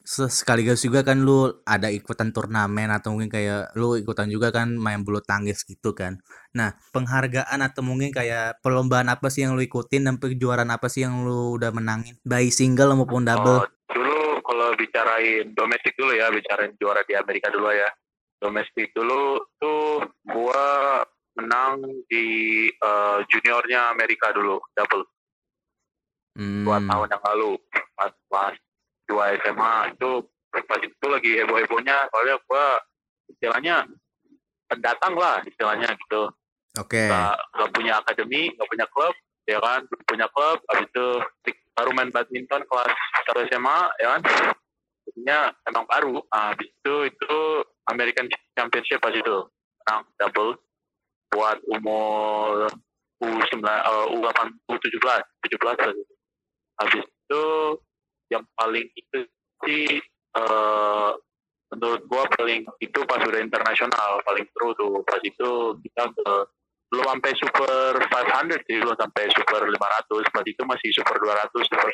se- 0.00 0.32
sekaligus 0.32 0.80
juga 0.86 1.04
kan 1.04 1.20
lu 1.20 1.50
ada 1.66 1.92
ikutan 1.92 2.32
turnamen 2.32 2.88
atau 2.88 3.14
mungkin 3.14 3.30
kayak 3.30 3.76
lu 3.76 3.98
ikutan 4.00 4.26
juga 4.32 4.50
kan 4.50 4.72
main 4.74 5.04
bulu 5.04 5.20
tangkis 5.20 5.62
gitu 5.68 5.92
kan. 5.92 6.18
Nah, 6.56 6.74
penghargaan 6.94 7.60
atau 7.60 7.82
mungkin 7.84 8.10
kayak 8.10 8.62
perlombaan 8.64 9.12
apa 9.12 9.28
sih 9.28 9.44
yang 9.44 9.54
lu 9.54 9.62
ikutin 9.62 10.08
dan 10.08 10.16
kejuaraan 10.16 10.70
apa 10.72 10.88
sih 10.88 11.04
yang 11.04 11.22
lu 11.26 11.54
udah 11.58 11.70
menangin 11.70 12.16
baik 12.24 12.50
single 12.50 12.96
maupun 12.96 13.26
double? 13.26 13.62
Oh, 13.62 13.66
dulu 13.92 14.40
kalau 14.42 14.68
bicarain 14.74 15.50
domestik 15.54 15.94
dulu 15.94 16.16
ya, 16.16 16.30
bicarain 16.32 16.72
juara 16.80 17.04
di 17.06 17.14
Amerika 17.14 17.52
dulu 17.52 17.70
ya. 17.70 17.90
Domestik 18.40 18.96
dulu 18.96 19.44
tuh 19.60 20.00
gua 20.24 21.04
menang 21.36 21.84
di 22.08 22.26
eh, 22.72 23.18
juniornya 23.28 23.92
Amerika 23.92 24.32
dulu, 24.32 24.58
double 24.74 25.04
dua 26.40 26.78
Hmm. 26.78 26.88
tahun 26.88 27.08
yang 27.10 27.24
lalu 27.26 27.52
pas 27.98 28.12
pas 28.30 28.54
dua 29.04 29.34
SMA 29.42 29.92
itu 29.92 30.10
pas 30.62 30.80
itu 30.80 31.06
lagi 31.10 31.30
heboh 31.42 31.58
hebohnya 31.58 32.06
soalnya 32.08 32.38
gua 32.46 32.78
istilahnya 33.28 33.76
pendatang 34.70 35.18
lah 35.18 35.42
istilahnya 35.42 35.90
gitu 35.90 36.30
Oke. 36.78 37.10
nggak 37.10 37.34
nggak 37.34 37.70
punya 37.74 37.92
akademi 37.98 38.54
nggak 38.54 38.68
punya 38.70 38.86
klub 38.94 39.14
ya 39.50 39.58
kan 39.58 39.82
punya 40.06 40.26
klub 40.30 40.62
habis 40.70 40.86
itu 40.86 41.06
baru 41.74 41.90
main 41.98 42.14
badminton 42.14 42.62
kelas 42.70 42.92
satu 43.26 43.40
SMA 43.50 43.78
ya 43.98 44.06
kan 44.14 44.20
jadinya 45.10 45.38
emang 45.66 45.84
baru 45.90 46.22
habis 46.30 46.70
itu 46.70 46.94
itu 47.10 47.40
American 47.88 48.28
Championship 48.58 49.00
pas 49.00 49.14
itu. 49.14 49.36
Menang 49.84 50.04
double. 50.20 50.60
Buat 51.30 51.62
umur 51.70 52.68
U9 53.20 53.62
uh, 53.62 54.06
U8 54.16 54.38
U17 54.66 54.96
17 54.98 55.60
pas 55.60 55.92
itu. 55.92 56.14
habis 56.80 57.04
itu 57.04 57.44
yang 58.32 58.40
paling 58.56 58.88
itu 58.96 59.18
sih 59.68 60.00
eh, 60.32 61.10
menurut 61.68 62.02
gua 62.08 62.24
paling 62.32 62.64
itu 62.80 62.98
pas 63.04 63.20
udah 63.20 63.36
internasional 63.36 64.24
paling 64.24 64.48
seru 64.56 64.72
tuh. 64.74 65.04
Pas 65.04 65.20
itu 65.20 65.76
kita 65.84 66.08
ke 66.08 66.30
belum 66.90 67.06
sampai 67.06 67.32
super 67.38 68.02
500 68.02 68.66
sih 68.66 68.82
belum 68.82 68.98
sampai 68.98 69.24
super 69.30 69.62
500 69.62 70.34
pas 70.34 70.42
itu 70.42 70.62
masih 70.66 70.90
super 70.90 71.16
200 71.22 71.54
super 71.54 71.88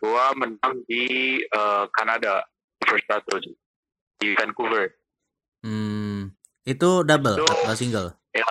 100 0.00 0.02
gua 0.02 0.34
menang 0.34 0.74
di 0.90 1.38
eh, 1.38 1.84
Kanada 1.94 2.42
super 2.82 2.98
100 2.98 3.46
di 4.18 4.34
Vancouver 4.34 4.90
Hmm, 5.60 6.32
itu 6.64 6.90
double 7.04 7.36
Itu- 7.36 7.52
atau 7.64 7.76
single? 7.76 8.08
ya. 8.32 8.46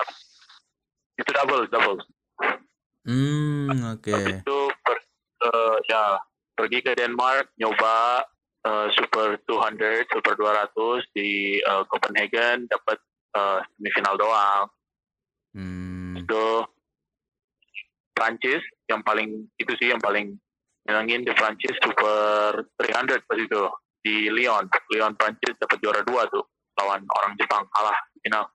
Itu 1.18 1.30
double 1.34 1.66
double. 1.68 1.98
Hmm, 3.04 3.98
oke. 3.98 4.13
Habis 4.13 4.46
itu 4.46 4.60
per- 4.86 5.08
eh, 5.50 5.75
ya 5.89 6.20
pergi 6.54 6.80
ke 6.84 6.92
Denmark 6.94 7.56
nyoba 7.58 8.24
eh, 8.60 8.88
super 8.94 9.39
200 9.48 10.06
super 10.12 10.36
200 10.36 11.01
di 11.16 11.58
eh, 11.58 11.84
Copenhagen 11.89 12.70
dapat 12.70 12.98
eh, 13.36 13.60
semifinal 13.75 14.16
doang. 14.20 14.68
Hmm, 15.56 16.13
itu 16.20 16.46
Prancis 18.13 18.62
yang 18.86 19.01
paling 19.01 19.48
itu 19.58 19.72
sih 19.80 19.89
yang 19.89 20.01
paling 20.04 20.36
menangin 20.86 21.24
di 21.25 21.32
Prancis 21.34 21.74
super 21.82 22.68
300 22.78 23.25
pas 23.25 23.39
itu 23.39 23.62
di 24.04 24.28
Lyon. 24.30 24.68
Lyon 24.92 25.16
Prancis 25.18 25.56
dapat 25.58 25.78
juara 25.82 26.01
dua 26.06 26.28
tuh 26.30 26.44
lawan 26.79 27.03
orang 27.03 27.36
Jepang 27.36 27.67
kalah 27.69 28.00
final 28.24 28.48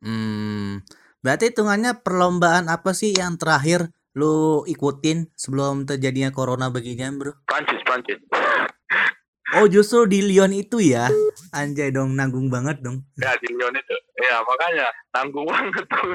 hmm. 0.00 0.86
Berarti 1.18 1.54
hitungannya 1.54 2.02
perlombaan 2.02 2.66
apa 2.66 2.90
sih 2.90 3.14
yang 3.14 3.38
terakhir 3.38 3.90
lu 4.12 4.66
ikutin 4.66 5.30
sebelum 5.38 5.86
terjadinya 5.86 6.34
corona 6.34 6.66
beginian, 6.66 7.14
bro? 7.14 7.38
Prancis 7.46 7.78
Prancis 7.82 8.18
Oh, 9.54 9.68
justru 9.68 10.08
di 10.08 10.18
Lyon 10.18 10.50
itu 10.50 10.82
ya? 10.82 11.06
Anjay 11.52 11.92
dong, 11.92 12.16
nanggung 12.16 12.48
banget 12.48 12.80
dong. 12.80 13.04
ya 13.14 13.38
di 13.38 13.52
Lyon 13.52 13.70
itu 13.70 13.94
ya 14.18 14.42
makanya 14.42 14.86
tanggung 15.10 15.46
banget 15.52 15.84
tuh 15.86 16.10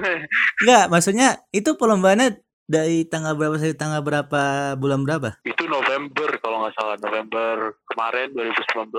Enggak, 0.60 0.86
maksudnya 0.92 1.28
itu 1.54 1.72
perlombaannya 1.80 2.44
dari 2.68 3.08
tanggal 3.08 3.40
berapa 3.40 3.56
sampai 3.56 3.80
tanggal 3.80 4.02
berapa 4.04 4.42
bulan 4.76 5.08
berapa? 5.08 5.40
itu 5.48 5.64
November 5.72 6.36
kalau 6.44 6.68
nggak 6.68 6.76
salah 6.76 7.00
November 7.00 7.80
kemarin 7.88 8.28
2019 8.36 8.92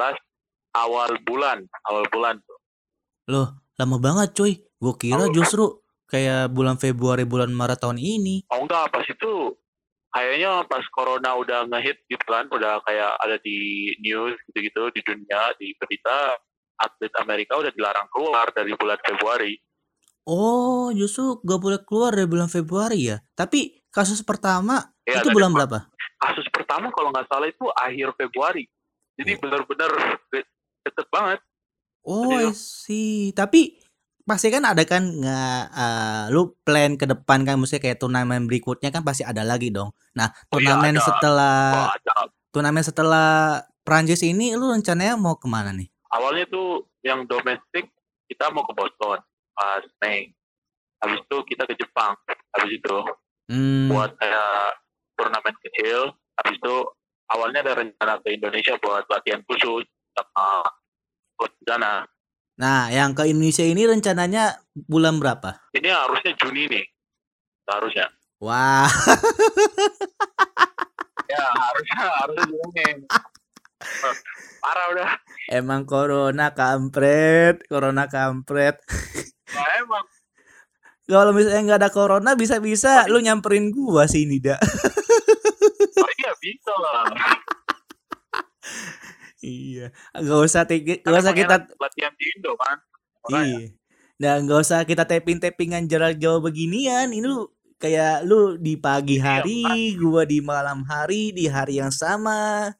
awal 0.72 1.10
bulan 1.28 1.58
awal 1.84 2.04
bulan 2.08 2.40
Loh, 3.28 3.48
lama 3.76 3.96
banget 3.98 4.32
cuy. 4.32 4.52
Gue 4.74 4.94
kira 4.96 5.28
justru 5.28 5.82
kayak 6.06 6.48
bulan 6.48 6.76
Februari, 6.76 7.22
bulan 7.22 7.50
Maret 7.50 7.78
tahun 7.78 7.98
ini. 7.98 8.48
oh 8.48 8.64
enggak 8.64 8.88
pas 8.88 9.04
itu 9.04 9.32
kayaknya 10.08 10.64
pas 10.64 10.80
corona 10.88 11.36
udah 11.36 11.68
ngehit 11.68 12.00
gitu 12.06 12.24
kan 12.24 12.48
udah 12.48 12.80
kayak 12.80 13.12
ada 13.18 13.36
di 13.38 13.58
news 13.98 14.32
gitu-gitu 14.46 14.88
di 14.90 15.04
dunia 15.04 15.52
di 15.54 15.76
berita 15.76 16.32
atlet 16.74 17.12
Amerika 17.18 17.54
udah 17.54 17.68
dilarang 17.68 18.08
keluar 18.08 18.48
dari 18.50 18.72
bulan 18.72 18.96
Februari 18.98 19.52
Oh, 20.24 20.88
justru 20.90 21.40
gak 21.40 21.56
boleh 21.56 21.80
keluar 21.82 22.12
dari 22.12 22.24
bulan 22.24 22.48
Februari 22.48 23.00
ya. 23.02 23.16
Tapi 23.32 23.80
kasus 23.88 24.20
pertama 24.20 24.84
Ya, 25.02 25.20
itu 25.20 25.28
bulan 25.28 25.48
berapa? 25.50 25.88
kasus 26.18 26.44
pertama 26.48 26.88
kalau 26.90 27.08
nggak 27.08 27.24
salah 27.26 27.46
itu 27.46 27.62
akhir 27.70 28.10
Februari 28.14 28.64
jadi 29.14 29.34
Oh. 29.34 29.40
benar-benar 29.40 29.92
de- 30.28 30.48
deket 30.82 31.06
banget 31.08 31.40
Oh, 32.06 32.38
Jadi 32.38 32.50
I 32.50 32.52
see. 32.54 33.30
Tapi 33.32 33.76
pasti 34.28 34.52
kan 34.52 34.60
ada 34.62 34.84
kan 34.84 35.02
nggak 35.08 35.60
eh, 35.72 36.24
lu 36.34 36.52
plan 36.60 36.94
ke 37.00 37.08
depan 37.08 37.48
kan 37.48 37.56
mesti 37.56 37.80
kayak 37.80 37.96
turnamen 37.96 38.44
berikutnya 38.44 38.92
kan 38.92 39.00
pasti 39.00 39.24
ada 39.24 39.40
lagi 39.42 39.72
dong. 39.72 39.90
Nah, 40.16 40.28
Oh 40.52 40.60
iya, 40.60 40.76
turnamen 40.76 40.94
ada. 40.96 41.04
setelah 41.04 41.56
ada 41.96 42.12
turnamen 42.50 42.84
setelah 42.84 43.28
Prancis 43.84 44.20
ini 44.24 44.52
lu 44.52 44.68
rencananya 44.68 45.16
mau 45.16 45.36
ke 45.36 45.48
mana 45.48 45.72
nih? 45.72 45.88
awalnya 46.08 46.48
tuh 46.48 46.88
yang 47.04 47.28
domestik 47.28 47.92
kita 48.28 48.48
mau 48.48 48.64
ke 48.64 48.72
Boston 48.72 49.20
pas 49.52 49.84
Mei 50.00 50.32
habis 50.98 51.20
itu 51.20 51.36
kita 51.44 51.68
ke 51.68 51.76
Jepang 51.76 52.16
habis 52.56 52.72
itu 52.80 52.96
Hmm, 53.48 53.88
buat 53.88 54.12
kayak 54.16 54.76
turnamen 55.16 55.54
kecil 55.64 56.12
habis 56.36 56.56
itu 56.56 56.74
awalnya 57.28 57.60
ada 57.64 57.80
rencana 57.80 58.20
ke 58.20 58.28
Indonesia 58.32 58.76
buat 58.80 59.04
latihan 59.08 59.40
khusus 59.44 59.84
sama 60.16 60.64
sana. 61.64 62.04
Nah, 62.58 62.90
yang 62.90 63.14
ke 63.14 63.22
Indonesia 63.30 63.62
ini 63.62 63.86
rencananya 63.86 64.58
bulan 64.74 65.22
berapa? 65.22 65.62
Ini 65.78 65.88
harusnya 65.94 66.34
Juni 66.34 66.66
nih. 66.66 66.84
Harusnya. 67.70 68.10
Wah, 68.42 68.86
Ya, 71.28 71.44
harusnya 71.44 71.96
harusnya 72.18 72.46
Juni. 72.50 72.86
Parah 74.58 74.86
udah. 74.90 75.08
emang 75.54 75.86
corona 75.86 76.50
kampret, 76.50 77.62
corona 77.70 78.10
kampret. 78.10 78.82
Nah, 79.54 79.68
emang 79.78 80.04
Kalau 81.08 81.32
misalnya 81.32 81.62
nggak 81.64 81.80
ada 81.80 81.90
corona, 81.94 82.36
bisa-bisa 82.36 83.08
lu 83.08 83.22
nyamperin 83.24 83.72
gua 83.72 84.04
sini, 84.04 84.44
dak. 84.44 84.60
oh, 84.60 86.10
iya 86.20 86.32
bisa 86.36 86.68
lah. 86.76 87.08
Iya, 89.38 89.94
nggak 90.18 90.40
usah 90.50 90.62
tinggi, 90.66 90.98
nggak 90.98 91.06
Karena 91.06 91.22
usah 91.22 91.34
kita, 91.34 91.54
latihan 91.78 92.12
di 92.18 92.24
Indo 92.34 92.52
kan. 92.58 92.76
Iya. 93.30 93.70
Dan 94.18 94.36
nggak 94.50 94.60
usah 94.66 94.82
kita 94.82 95.06
tapping-tappingan 95.06 95.86
jarak 95.86 96.18
jauh 96.18 96.42
beginian. 96.42 97.14
Ini 97.14 97.22
lu 97.22 97.46
kayak 97.78 98.26
lu 98.26 98.58
di 98.58 98.74
pagi 98.74 99.22
Iya, 99.22 99.46
hari, 99.46 99.94
gua 99.94 100.26
di 100.26 100.42
malam 100.42 100.82
hari, 100.90 101.30
di 101.30 101.46
hari 101.46 101.78
yang 101.78 101.94
sama. 101.94 102.74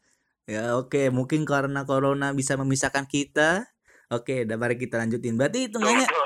Ya 0.51 0.75
oke, 0.75 1.15
mungkin 1.15 1.47
karena 1.47 1.87
corona 1.87 2.35
bisa 2.35 2.59
memisahkan 2.59 3.07
kita. 3.07 3.71
Oke, 4.11 4.43
udah 4.43 4.57
mari 4.59 4.75
kita 4.81 4.99
lanjutin. 4.99 5.39
Berarti 5.39 5.69
hitungannya 5.71 6.09
Tuh, 6.09 6.25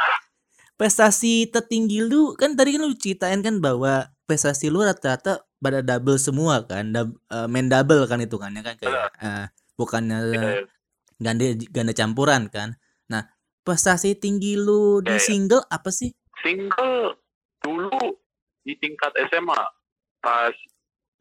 prestasi 0.80 1.50
tertinggi 1.52 2.00
lu 2.00 2.32
kan 2.38 2.56
tadi 2.56 2.78
kan 2.78 2.82
lu 2.86 2.96
ceritain 2.96 3.44
kan 3.44 3.60
bahwa 3.60 4.08
prestasi 4.24 4.72
lu 4.72 4.80
rata-rata 4.80 5.44
pada 5.60 5.84
double 5.84 6.16
semua 6.16 6.64
kan, 6.64 6.88
Dub- 6.94 7.20
eh, 7.28 7.46
main 7.52 7.68
double 7.68 8.08
kan 8.08 8.18
hitungannya 8.22 8.62
kan 8.64 8.74
kayak 8.80 9.10
eh, 9.20 9.46
bukannya 9.82 10.18
ganda 11.18 11.46
ganda 11.74 11.92
campuran 11.92 12.46
kan. 12.46 12.78
Nah, 13.10 13.26
prestasi 13.66 14.14
tinggi 14.14 14.54
lu 14.54 15.02
di 15.02 15.10
Ya, 15.14 15.18
ya. 15.18 15.26
single 15.26 15.62
apa 15.66 15.90
sih? 15.90 16.10
single 16.42 17.14
dulu 17.62 18.18
di 18.66 18.74
tingkat 18.82 19.14
SMA 19.30 19.62
pas 20.18 20.54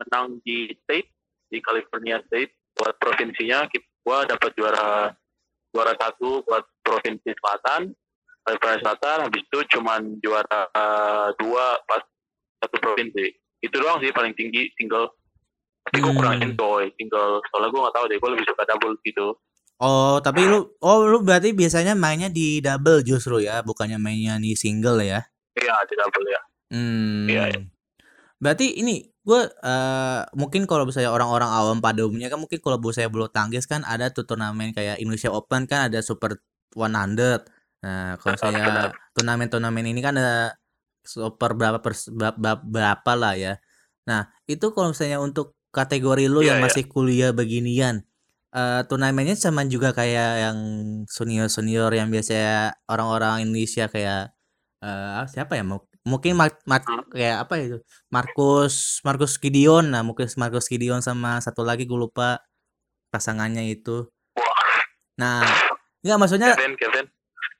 menang 0.01 0.41
di 0.41 0.73
state 0.81 1.09
di 1.53 1.61
California 1.61 2.17
State 2.25 2.57
buat 2.73 2.97
provinsinya 2.97 3.69
gua 4.01 4.25
dapat 4.25 4.49
juara 4.57 5.13
juara 5.69 5.93
satu 5.93 6.41
buat 6.49 6.65
provinsi 6.81 7.29
selatan 7.37 7.93
California 8.41 8.81
Selatan 8.81 9.17
habis 9.29 9.45
itu 9.45 9.59
cuman 9.77 10.17
juara 10.25 10.61
eh, 10.73 11.27
dua 11.37 11.77
pas 11.85 12.01
satu 12.65 12.77
provinsi 12.81 13.25
itu 13.61 13.75
doang 13.77 14.01
sih 14.01 14.09
paling 14.09 14.33
tinggi 14.33 14.73
single 14.73 15.13
tapi 15.81 15.97
gue 15.99 16.13
kurang 16.13 16.37
enjoy 16.39 16.83
single 16.95 17.41
soalnya 17.49 17.69
gue 17.69 17.81
nggak 17.81 17.95
tahu 17.95 18.05
deh 18.07 18.17
gue 18.17 18.29
lebih 18.37 18.45
suka 18.47 18.63
double 18.67 18.95
gitu 19.03 19.27
Oh, 19.81 20.21
tapi 20.21 20.45
lu 20.45 20.77
oh 20.85 21.09
lu 21.09 21.25
berarti 21.25 21.57
biasanya 21.57 21.97
mainnya 21.97 22.29
di 22.29 22.61
double 22.61 23.01
justru 23.01 23.41
ya, 23.41 23.65
bukannya 23.65 23.97
mainnya 23.97 24.37
di 24.37 24.53
single 24.53 25.01
ya? 25.01 25.25
iya 25.57 25.73
di 25.89 25.97
double 25.97 26.29
ya 26.29 26.41
Hmm. 26.71 27.27
Iya, 27.27 27.43
iya. 27.51 27.61
Berarti 28.39 28.79
ini 28.79 29.03
gue 29.21 29.41
eh 29.43 30.21
mungkin 30.33 30.63
kalau 30.65 30.85
misalnya 30.87 31.11
orang-orang 31.11 31.49
awam 31.51 31.77
pada 31.83 32.01
umumnya 32.07 32.31
kan 32.31 32.39
mungkin 32.39 32.57
kalau 32.63 32.79
saya 32.89 33.11
bulu 33.11 33.27
tangkis 33.27 33.67
kan 33.67 33.83
ada 33.83 34.09
tuh 34.09 34.23
turnamen 34.23 34.71
kayak 34.71 34.97
Indonesia 34.97 35.29
Open 35.29 35.67
kan 35.67 35.91
ada 35.91 35.99
Super 36.01 36.39
100. 36.73 37.43
Nah, 37.83 38.15
kalau 38.21 38.37
saya 38.39 38.93
turnamen-turnamen 39.11 39.89
ini 39.89 39.99
kan 39.99 40.13
ada 40.15 40.55
super 41.01 41.57
berapa 41.57 41.81
pers, 41.81 42.07
berapa, 42.13 42.37
berapa- 42.37 42.65
berapa 42.65 43.11
lah 43.17 43.33
ya. 43.33 43.53
Nah, 44.05 44.29
itu 44.45 44.69
kalau 44.71 44.93
misalnya 44.93 45.17
untuk 45.17 45.57
kategori 45.71 46.27
lu 46.27 46.43
Iya, 46.43 46.55
yang 46.55 46.57
iya. 46.61 46.65
masih 46.67 46.83
kuliah 46.91 47.31
beginian 47.31 48.03
eh 48.51 48.83
turnamennya 48.83 49.39
sama 49.39 49.63
juga 49.63 49.95
kayak 49.95 50.31
yang 50.43 50.57
senior-senior 51.07 51.87
yang 51.95 52.11
biasanya 52.11 52.75
orang-orang 52.91 53.47
Indonesia 53.47 53.87
kayak 53.87 54.35
eh 54.83 55.23
siapa 55.31 55.55
ya? 55.55 55.63
Mu- 55.63 55.87
Mungkin 56.01 56.33
Mar- 56.33 56.57
Mar- 56.65 56.83
kayak 57.13 57.45
apa 57.45 57.53
itu? 57.61 57.77
Markus 58.09 58.99
Markus 59.05 59.37
Gideon. 59.37 59.93
Nah, 59.93 60.01
mungkin 60.01 60.25
Markus 60.33 60.65
Gideon 60.65 60.99
sama 60.99 61.37
satu 61.39 61.61
lagi 61.61 61.85
gue 61.85 61.95
lupa 61.95 62.41
pasangannya 63.13 63.69
itu. 63.69 64.09
Nah, 65.21 65.45
enggak 66.01 66.17
maksudnya 66.19 66.49
Kevin 66.57 66.75
Kevin 66.75 67.05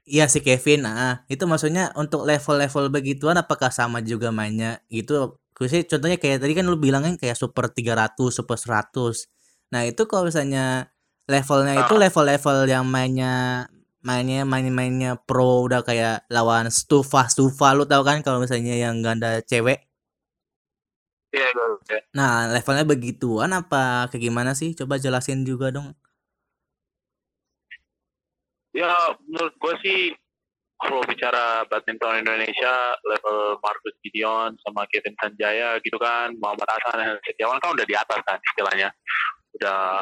Iya 0.01 0.25
si 0.25 0.41
Kevin, 0.41 0.89
ah 0.89 1.21
itu 1.29 1.45
maksudnya 1.45 1.93
untuk 1.93 2.25
level-level 2.25 2.89
begituan 2.89 3.37
apakah 3.37 3.69
sama 3.69 4.01
juga 4.01 4.33
mainnya 4.33 4.81
gitu? 4.89 5.37
Khususnya 5.61 5.85
contohnya 5.85 6.17
kayak 6.17 6.41
tadi 6.41 6.53
kan 6.57 6.65
lu 6.65 6.81
bilangnya 6.81 7.13
kayak 7.21 7.37
super 7.37 7.69
300, 7.69 8.33
super 8.33 8.57
100. 8.57 9.29
Nah 9.69 9.85
itu 9.85 10.09
kalau 10.09 10.25
misalnya 10.25 10.89
levelnya 11.29 11.85
itu 11.85 11.93
Ah. 11.93 12.01
level-level 12.01 12.57
yang 12.65 12.81
mainnya 12.89 13.69
mainnya 14.01 14.41
main-mainnya 14.41 15.21
pro 15.21 15.69
udah 15.69 15.85
kayak 15.85 16.25
lawan 16.33 16.73
Stufa 16.73 17.29
Stufa 17.29 17.77
lu 17.77 17.85
tahu 17.85 18.01
kan 18.01 18.25
kalau 18.25 18.41
misalnya 18.41 18.73
yang 18.73 19.05
ganda 19.05 19.37
cewek. 19.45 19.85
iya 21.31 21.47
iya, 21.47 21.65
iya. 21.87 21.99
Nah 22.17 22.49
levelnya 22.51 22.83
begituan 22.83 23.51
apa 23.55 24.09
kayak 24.09 24.23
gimana 24.27 24.51
sih? 24.57 24.73
Coba 24.75 24.97
jelasin 24.99 25.45
juga 25.47 25.69
dong. 25.71 25.93
Ya, 28.71 28.87
menurut 29.27 29.53
gue 29.59 29.73
sih 29.83 29.99
kalau 30.81 31.05
bicara 31.05 31.61
badminton 31.69 32.25
Indonesia 32.25 32.97
level 33.05 33.61
Marcus 33.61 33.95
Gideon 34.01 34.57
sama 34.65 34.89
Kevin 34.89 35.13
Sanjaya 35.21 35.77
gitu 35.85 36.01
kan, 36.01 36.33
Muhammad 36.41 36.67
Hasan 36.67 36.97
dan 36.97 37.17
Setiawan 37.21 37.61
kan 37.61 37.77
udah 37.77 37.85
di 37.85 37.95
atas 37.95 38.19
kan 38.25 38.37
istilahnya. 38.41 38.89
Udah 39.61 40.01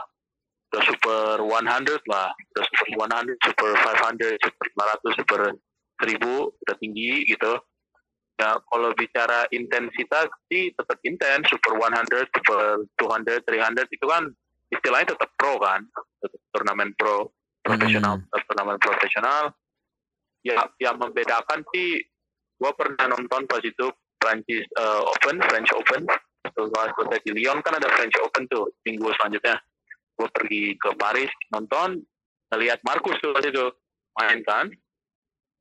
udah 0.69 0.81
super 0.85 1.35
100 1.41 2.13
lah, 2.13 2.29
udah 2.31 2.63
super 2.63 2.87
100, 2.93 3.33
super 3.41 3.69
500, 3.73 4.37
super 4.45 4.65
500, 4.77 5.19
super 5.19 5.41
1000 6.05 6.61
udah 6.63 6.75
tinggi 6.77 7.25
gitu. 7.27 7.53
Ya, 8.39 8.55
kalau 8.71 8.95
bicara 8.95 9.51
intensitas 9.51 10.31
sih 10.47 10.71
tetap 10.71 10.95
intens, 11.03 11.43
super 11.51 11.75
100, 11.75 12.31
super 12.31 12.87
200, 12.95 13.43
300 13.43 13.83
itu 13.91 14.05
kan 14.07 14.31
istilahnya 14.71 15.11
tetap 15.11 15.29
pro 15.35 15.59
kan, 15.59 15.83
tetap 16.23 16.39
turnamen 16.55 16.95
pro 16.95 17.35
profesional 17.59 18.15
Hmm. 18.17 18.41
turnamen 18.47 18.77
profesional 18.79 19.51
ya 20.45 20.67
yang 20.79 20.95
membedakan 20.97 21.63
sih 21.75 22.03
gua 22.59 22.71
pernah 22.75 23.11
nonton 23.11 23.47
pas 23.47 23.63
itu 23.63 23.87
Prancis 24.19 24.67
eh, 24.67 25.01
Open 25.01 25.39
French 25.47 25.71
Open. 25.73 26.03
Setelah 26.43 26.91
selesai 26.95 27.19
di 27.23 27.31
Lyon 27.39 27.63
kan 27.63 27.79
ada 27.79 27.87
French 27.95 28.15
Open 28.19 28.45
tuh 28.51 28.67
minggu 28.83 29.07
selanjutnya. 29.15 29.55
Gue 30.19 30.27
pergi 30.35 30.75
ke 30.75 30.91
Paris 30.99 31.31
nonton 31.55 32.03
ngelihat 32.51 32.83
Marcus 32.83 33.15
tuh 33.23 33.31
pas 33.31 33.43
itu 33.47 33.65
main 34.19 34.43
kan. 34.43 34.67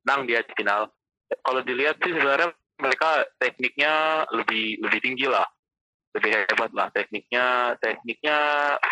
Menang 0.03 0.27
dia 0.27 0.43
di 0.43 0.51
final. 0.59 0.91
Kalau 1.29 1.61
dilihat 1.63 1.95
sih 2.03 2.11
sebenarnya 2.11 2.51
mereka 2.79 3.23
tekniknya 3.39 4.25
lebih 4.35 4.83
lebih 4.83 4.99
tinggi 4.99 5.27
lah. 5.31 5.47
Lebih 6.15 6.31
hebat 6.51 6.71
lah 6.75 6.87
tekniknya. 6.91 7.75
Tekniknya 7.79 8.37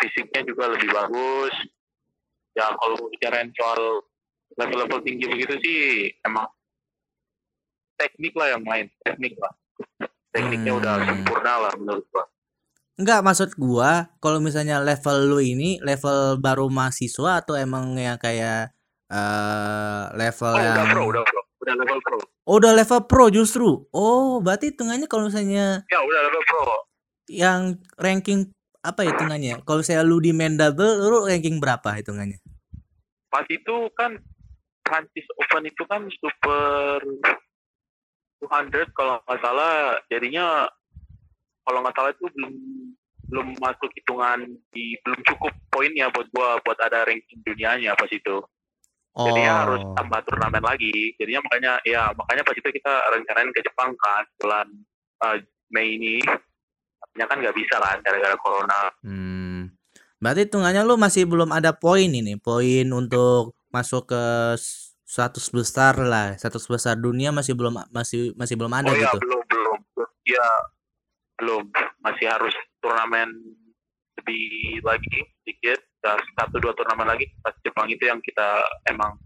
fisiknya 0.00 0.40
juga 0.48 0.72
lebih 0.72 0.88
bagus. 0.88 1.52
Ya 2.56 2.72
kalau 2.72 2.96
bicarain 3.12 3.52
soal 3.52 4.07
level-level 4.54 5.00
tinggi 5.02 5.24
begitu 5.26 5.54
sih 5.60 5.78
emang 6.22 6.48
teknik 7.98 8.32
lah 8.32 8.54
yang 8.54 8.62
main 8.62 8.86
teknik 9.02 9.34
lah 9.36 9.52
tekniknya 10.30 10.72
udah 10.72 10.92
Hmm. 10.96 11.06
sempurna 11.06 11.54
lah 11.68 11.72
menurut 11.76 12.06
gua 12.08 12.24
Enggak, 12.98 13.22
maksud 13.22 13.50
gua 13.54 14.10
kalau 14.18 14.42
misalnya 14.42 14.82
level 14.82 15.30
lu 15.30 15.38
ini 15.38 15.78
level 15.78 16.42
baru 16.42 16.66
mahasiswa 16.66 17.38
atau 17.38 17.54
emang 17.54 17.94
yang 17.94 18.18
kayak 18.18 18.74
eh 19.08 20.04
level 20.14 20.52
oh 20.52 20.60
yang 20.60 20.74
udah 20.74 20.86
pro 20.90 21.02
udah 21.06 21.22
pro 21.22 21.40
udah 21.62 21.74
level 21.74 21.98
pro 22.02 22.18
Oh, 22.48 22.56
udah 22.56 22.72
level 22.72 23.04
pro 23.04 23.28
justru. 23.28 23.68
Oh, 23.92 24.40
berarti 24.40 24.72
hitungannya 24.72 25.04
kalau 25.04 25.28
misalnya 25.28 25.84
ya 25.84 26.00
udah 26.00 26.20
level 26.26 26.42
pro 26.48 26.64
yang 27.28 27.60
ranking 28.00 28.48
apa 28.80 29.04
ya 29.04 29.12
hitungannya? 29.12 29.60
Kalau 29.62 29.84
saya 29.84 30.00
lu 30.00 30.16
di 30.16 30.32
main 30.32 30.56
double, 30.56 30.96
lu 31.12 31.28
ranking 31.28 31.60
berapa 31.60 31.92
hitungannya? 32.00 32.40
pas 33.28 33.44
itu 33.52 33.76
kan 33.92 34.16
Prancis 34.88 35.28
Open 35.36 35.68
itu 35.68 35.82
kan 35.84 36.08
super 36.16 37.04
200 38.40 38.96
kalau 38.96 39.20
nggak 39.28 39.40
salah. 39.44 40.00
Jadinya 40.08 40.64
kalau 41.68 41.84
nggak 41.84 41.92
salah 41.94 42.10
itu 42.16 42.24
belum 42.32 42.54
belum 43.28 43.46
masuk 43.60 43.92
hitungan 43.92 44.48
di 44.72 44.96
belum 45.04 45.20
cukup 45.28 45.52
poinnya 45.68 46.08
buat 46.08 46.24
gua 46.32 46.56
buat 46.64 46.80
ada 46.80 47.04
ranking 47.04 47.44
dunianya 47.44 47.92
pas 47.92 48.08
itu. 48.08 48.40
Oh. 49.18 49.26
jadinya 49.26 49.66
harus 49.66 49.82
tambah 49.98 50.20
turnamen 50.30 50.64
lagi. 50.64 51.12
Jadinya 51.18 51.42
makanya 51.44 51.72
ya 51.82 52.08
makanya 52.14 52.42
pas 52.46 52.54
itu 52.56 52.68
kita 52.70 52.94
rencanain 53.12 53.50
ke 53.50 53.60
Jepang 53.66 53.90
kan 53.98 54.24
bulan 54.40 54.66
eh, 55.28 55.38
Mei 55.74 55.98
ini. 56.00 56.16
Artinya 56.98 57.26
kan 57.28 57.36
nggak 57.42 57.56
bisa 57.58 57.76
kan 57.82 57.98
gara-gara 58.00 58.36
corona. 58.40 58.82
Hmm. 59.02 59.74
Berarti 60.18 60.46
hitungannya 60.46 60.82
lu 60.82 60.94
masih 60.98 61.26
belum 61.30 61.50
ada 61.50 61.74
poin 61.74 62.10
ini, 62.10 62.38
poin 62.38 62.86
untuk 62.90 63.57
masuk 63.68 64.10
ke 64.10 64.22
100 65.08 65.56
besar 65.56 65.94
lah, 65.96 66.36
100 66.36 66.60
besar 66.68 66.94
dunia 66.96 67.32
masih 67.32 67.56
belum 67.56 67.80
masih 67.88 68.36
masih 68.36 68.54
belum 68.60 68.72
ada 68.72 68.92
oh 68.92 68.96
ya 68.96 69.08
gitu. 69.08 69.18
belum 69.24 69.42
belum 69.48 69.78
ya 70.28 70.48
belum 71.40 71.62
masih 72.04 72.26
harus 72.28 72.52
turnamen 72.84 73.32
lebih 74.20 74.82
lagi 74.84 75.24
sedikit 75.40 75.80
satu 76.36 76.60
dua 76.60 76.76
turnamen 76.76 77.08
lagi 77.08 77.30
pas 77.40 77.54
Jepang 77.64 77.88
itu 77.88 78.04
yang 78.04 78.20
kita 78.20 78.62
emang 78.90 79.16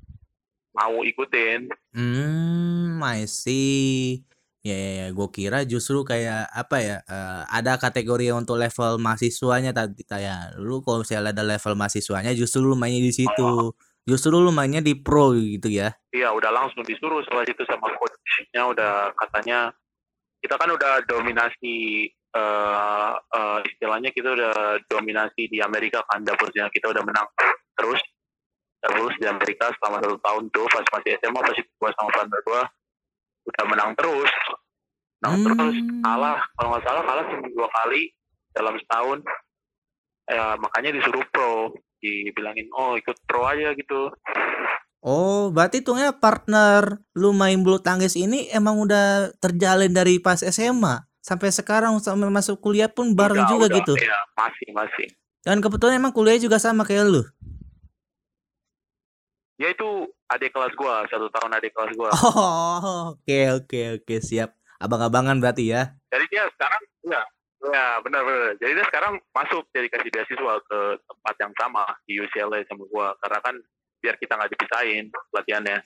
mau 0.72 1.02
ikutin 1.04 1.68
Hmm, 1.92 3.04
I 3.04 3.28
see. 3.28 4.24
Ya, 4.64 4.72
ya, 4.72 4.90
ya. 4.96 5.06
Gue 5.12 5.28
kira 5.28 5.66
justru 5.68 6.00
kayak 6.08 6.48
apa 6.48 6.76
ya? 6.80 6.96
eh, 7.04 7.42
ada 7.52 7.76
kategori 7.76 8.32
untuk 8.32 8.56
level 8.56 8.96
mahasiswanya 8.96 9.76
tadi 9.76 10.00
ya. 10.08 10.56
Lu 10.56 10.80
kalau 10.80 11.04
misalnya 11.04 11.36
ada 11.36 11.44
level 11.44 11.74
mahasiswanya, 11.76 12.32
justru 12.32 12.64
lu 12.64 12.72
mainnya 12.78 13.04
di 13.04 13.12
situ. 13.12 13.76
Justru 14.02 14.34
lu 14.34 14.50
mainnya 14.50 14.82
di 14.82 14.98
pro 14.98 15.30
gitu 15.34 15.70
ya. 15.70 15.94
iya 16.10 16.28
udah 16.34 16.50
langsung 16.50 16.82
disuruh 16.82 17.22
setelah 17.24 17.46
itu 17.46 17.62
sama 17.64 17.88
coachnya 17.94 18.62
udah 18.68 18.92
katanya 19.16 19.70
kita 20.42 20.58
kan 20.58 20.68
udah 20.74 20.92
dominasi 21.06 22.08
eh 22.32 23.12
eh, 23.14 23.58
istilahnya 23.68 24.10
kita 24.10 24.32
udah 24.32 24.54
dominasi 24.88 25.46
di 25.52 25.60
Amerika 25.60 26.00
kan 26.08 26.24
dapurnya 26.24 26.66
kita 26.72 26.90
udah 26.90 27.02
menang 27.04 27.28
terus. 27.78 28.00
Terus 28.82 29.14
di 29.22 29.26
Amerika 29.30 29.70
selama 29.78 30.02
satu 30.02 30.18
tahun 30.18 30.44
tuh 30.50 30.66
pas 30.66 30.82
masih 30.98 31.14
SMA 31.22 31.38
pas 31.38 31.54
itu 31.54 31.70
gua 31.78 31.90
sama 31.94 32.10
partner 32.10 32.40
gua 32.42 32.62
udah 33.46 33.64
menang 33.70 33.90
terus. 33.94 34.30
Menang 35.22 35.36
terus 35.46 35.76
Hmm. 35.78 36.02
kalah. 36.02 36.38
Kalau 36.58 36.68
nggak 36.74 36.84
salah 36.84 37.02
kalah 37.06 37.24
cuma 37.30 37.46
dua 37.46 37.68
kali 37.70 38.02
dalam 38.50 38.74
setahun. 38.82 39.18
Ya 40.26 40.44
makanya 40.58 40.90
disuruh 40.98 41.22
pro 41.30 41.70
dibilangin 42.02 42.66
oh 42.74 42.98
ikut 42.98 43.14
pro 43.24 43.46
aja 43.46 43.70
gitu 43.72 44.10
Oh, 45.02 45.50
berarti 45.50 45.82
tuhnya 45.82 46.14
partner 46.14 47.02
lu 47.18 47.34
main 47.34 47.58
bulu 47.58 47.82
tangkis 47.82 48.14
ini 48.14 48.46
emang 48.50 48.78
udah 48.78 49.34
terjalin 49.42 49.90
dari 49.90 50.22
pas 50.22 50.38
SMA 50.38 51.02
sampai 51.18 51.50
sekarang 51.50 51.98
sampai 51.98 52.30
masuk 52.30 52.62
kuliah 52.62 52.86
pun 52.86 53.10
bareng 53.10 53.42
Udah, 53.42 53.50
juga 53.50 53.66
udah, 53.66 53.78
gitu. 53.82 53.94
ya 53.98 54.14
masih 54.38 54.68
masih 54.70 55.06
Dan 55.42 55.58
kebetulan 55.58 55.98
emang 55.98 56.14
kuliah 56.14 56.38
juga 56.38 56.62
sama 56.62 56.86
kayak 56.86 57.10
lu. 57.10 57.22
ya 59.58 59.70
itu 59.70 59.86
adik 60.28 60.50
kelas 60.50 60.70
gua 60.74 61.02
satu 61.06 61.26
tahun 61.30 61.50
adik 61.58 61.74
kelas 61.74 61.92
gua 61.94 62.10
Oh, 62.14 63.14
oke 63.14 63.38
oke 63.58 63.80
oke 63.98 64.14
siap. 64.18 64.54
Abang-abangan 64.78 65.38
berarti 65.38 65.66
ya. 65.66 65.98
jadi 66.10 66.24
dia 66.26 66.42
sekarang 66.48 66.82
ya 67.06 67.22
ya 67.70 68.02
benar 68.02 68.22
benar. 68.26 68.58
Jadi 68.58 68.72
dia 68.74 68.86
sekarang 68.90 69.22
masuk 69.30 69.62
jadi 69.70 69.86
kasih 69.86 70.10
beasiswa 70.10 70.54
ke 70.66 70.80
tempat 71.06 71.34
yang 71.38 71.52
sama 71.54 71.84
di 72.02 72.18
UCLA 72.18 72.66
sama 72.66 72.84
gua. 72.90 73.14
Karena 73.22 73.38
kan 73.38 73.54
biar 74.02 74.18
kita 74.18 74.34
nggak 74.34 74.50
dipisahin 74.58 75.06
latihannya. 75.30 75.78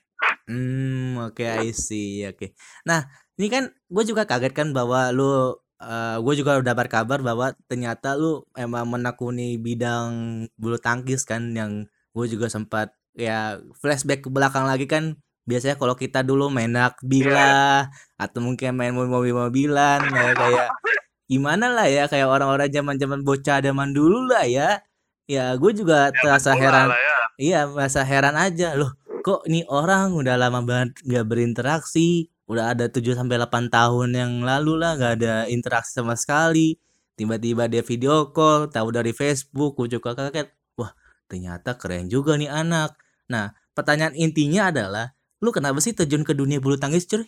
Hmm, 0.49 1.21
oke 1.29 1.45
I 1.45 1.77
see. 1.77 2.25
Oke. 2.25 2.57
Nah, 2.89 3.05
ini 3.37 3.53
kan 3.53 3.69
gue 3.69 4.05
juga 4.09 4.25
kaget 4.25 4.57
kan 4.57 4.73
bahwa 4.73 5.12
lu 5.12 5.53
eh 5.77 6.17
gue 6.25 6.35
juga 6.41 6.57
udah 6.57 6.73
dapat 6.73 6.89
kabar 6.89 7.21
bahwa 7.21 7.53
ternyata 7.69 8.17
lu 8.17 8.41
emang 8.57 8.89
menekuni 8.89 9.61
bidang 9.61 10.49
bulu 10.57 10.81
tangkis 10.81 11.29
kan 11.29 11.53
yang 11.53 11.85
gue 12.17 12.27
juga 12.33 12.49
sempat 12.49 12.97
ya 13.12 13.61
flashback 13.77 14.25
ke 14.25 14.33
belakang 14.33 14.65
lagi 14.65 14.89
kan. 14.89 15.21
Biasanya 15.47 15.79
kalau 15.79 15.95
kita 15.95 16.27
dulu 16.27 16.51
main 16.51 16.75
bila 17.07 17.87
atau 18.19 18.41
mungkin 18.43 18.75
main 18.75 18.97
mobil-mobilan 18.97 20.01
ya 20.03 20.35
kayak 20.35 20.69
gimana 21.27 21.71
lah 21.71 21.87
ya 21.91 22.07
kayak 22.07 22.27
orang-orang 22.31 22.71
zaman-zaman 22.71 23.21
bocah 23.27 23.59
zaman 23.62 23.91
dulu 23.95 24.31
lah 24.31 24.47
ya. 24.47 24.83
Ya, 25.27 25.59
gue 25.59 25.73
juga 25.75 26.15
terasa 26.15 26.55
Bola 26.55 26.62
heran 26.62 26.87
lah 26.95 27.01
ya 27.03 27.17
Iya, 27.37 27.61
merasa 27.69 28.01
heran 28.07 28.39
aja 28.39 28.79
loh. 28.79 28.95
Kok 29.27 29.51
nih 29.51 29.67
orang 29.67 30.15
udah 30.15 30.39
lama 30.39 30.62
banget 30.62 31.03
gak 31.03 31.27
berinteraksi, 31.27 32.31
udah 32.47 32.73
ada 32.73 32.87
7 32.87 33.19
sampai 33.19 33.37
8 33.43 33.69
tahun 33.69 34.09
yang 34.15 34.33
lalu 34.47 34.79
lah 34.79 34.95
gak 34.95 35.12
ada 35.21 35.35
interaksi 35.51 35.99
sama 35.99 36.15
sekali. 36.15 36.79
Tiba-tiba 37.19 37.67
dia 37.67 37.83
video 37.83 38.31
call, 38.31 38.71
tahu 38.71 38.89
dari 38.95 39.11
Facebook, 39.11 39.77
gue 39.77 39.99
juga 39.99 40.15
kaget. 40.15 40.49
Wah, 40.79 40.95
ternyata 41.27 41.75
keren 41.75 42.07
juga 42.07 42.39
nih 42.39 42.49
anak. 42.49 42.95
Nah, 43.27 43.51
pertanyaan 43.75 44.15
intinya 44.15 44.71
adalah, 44.71 45.12
lu 45.43 45.51
kenapa 45.51 45.83
sih 45.83 45.93
terjun 45.93 46.23
ke 46.23 46.33
dunia 46.33 46.62
bulu 46.62 46.79
tangkis, 46.79 47.05
cuy? 47.11 47.27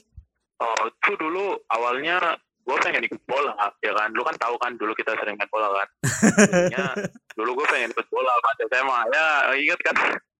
oh 0.58 0.82
itu 0.90 1.12
dulu 1.18 1.54
awalnya 1.70 2.38
gue 2.68 2.76
pengen 2.85 3.00
ikut 3.09 3.22
bola 3.24 3.57
ya 3.81 3.96
kan 3.96 4.12
lu 4.12 4.20
kan 4.20 4.37
tahu 4.37 4.61
kan 4.61 4.76
dulu 4.76 4.92
kita 4.92 5.16
sering 5.16 5.40
main 5.40 5.48
bola 5.48 5.72
kan 5.72 5.88
Jadinya, 6.37 6.92
dulu 7.40 7.57
gue 7.57 7.66
pengen 7.72 7.90
ikut 7.96 8.09
bola 8.12 8.33
pas 8.44 8.57
SMA 8.61 8.98
ya 9.09 9.26
inget 9.57 9.81
kan 9.81 9.96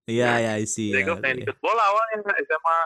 Iya, 0.09 0.41
ya, 0.41 0.53
isi. 0.57 0.88
Jadi 0.88 1.05
gue 1.05 1.21
pengen 1.21 1.45
ikut 1.45 1.61
bola 1.61 1.85
awalnya 1.85 2.33
SMA. 2.41 2.79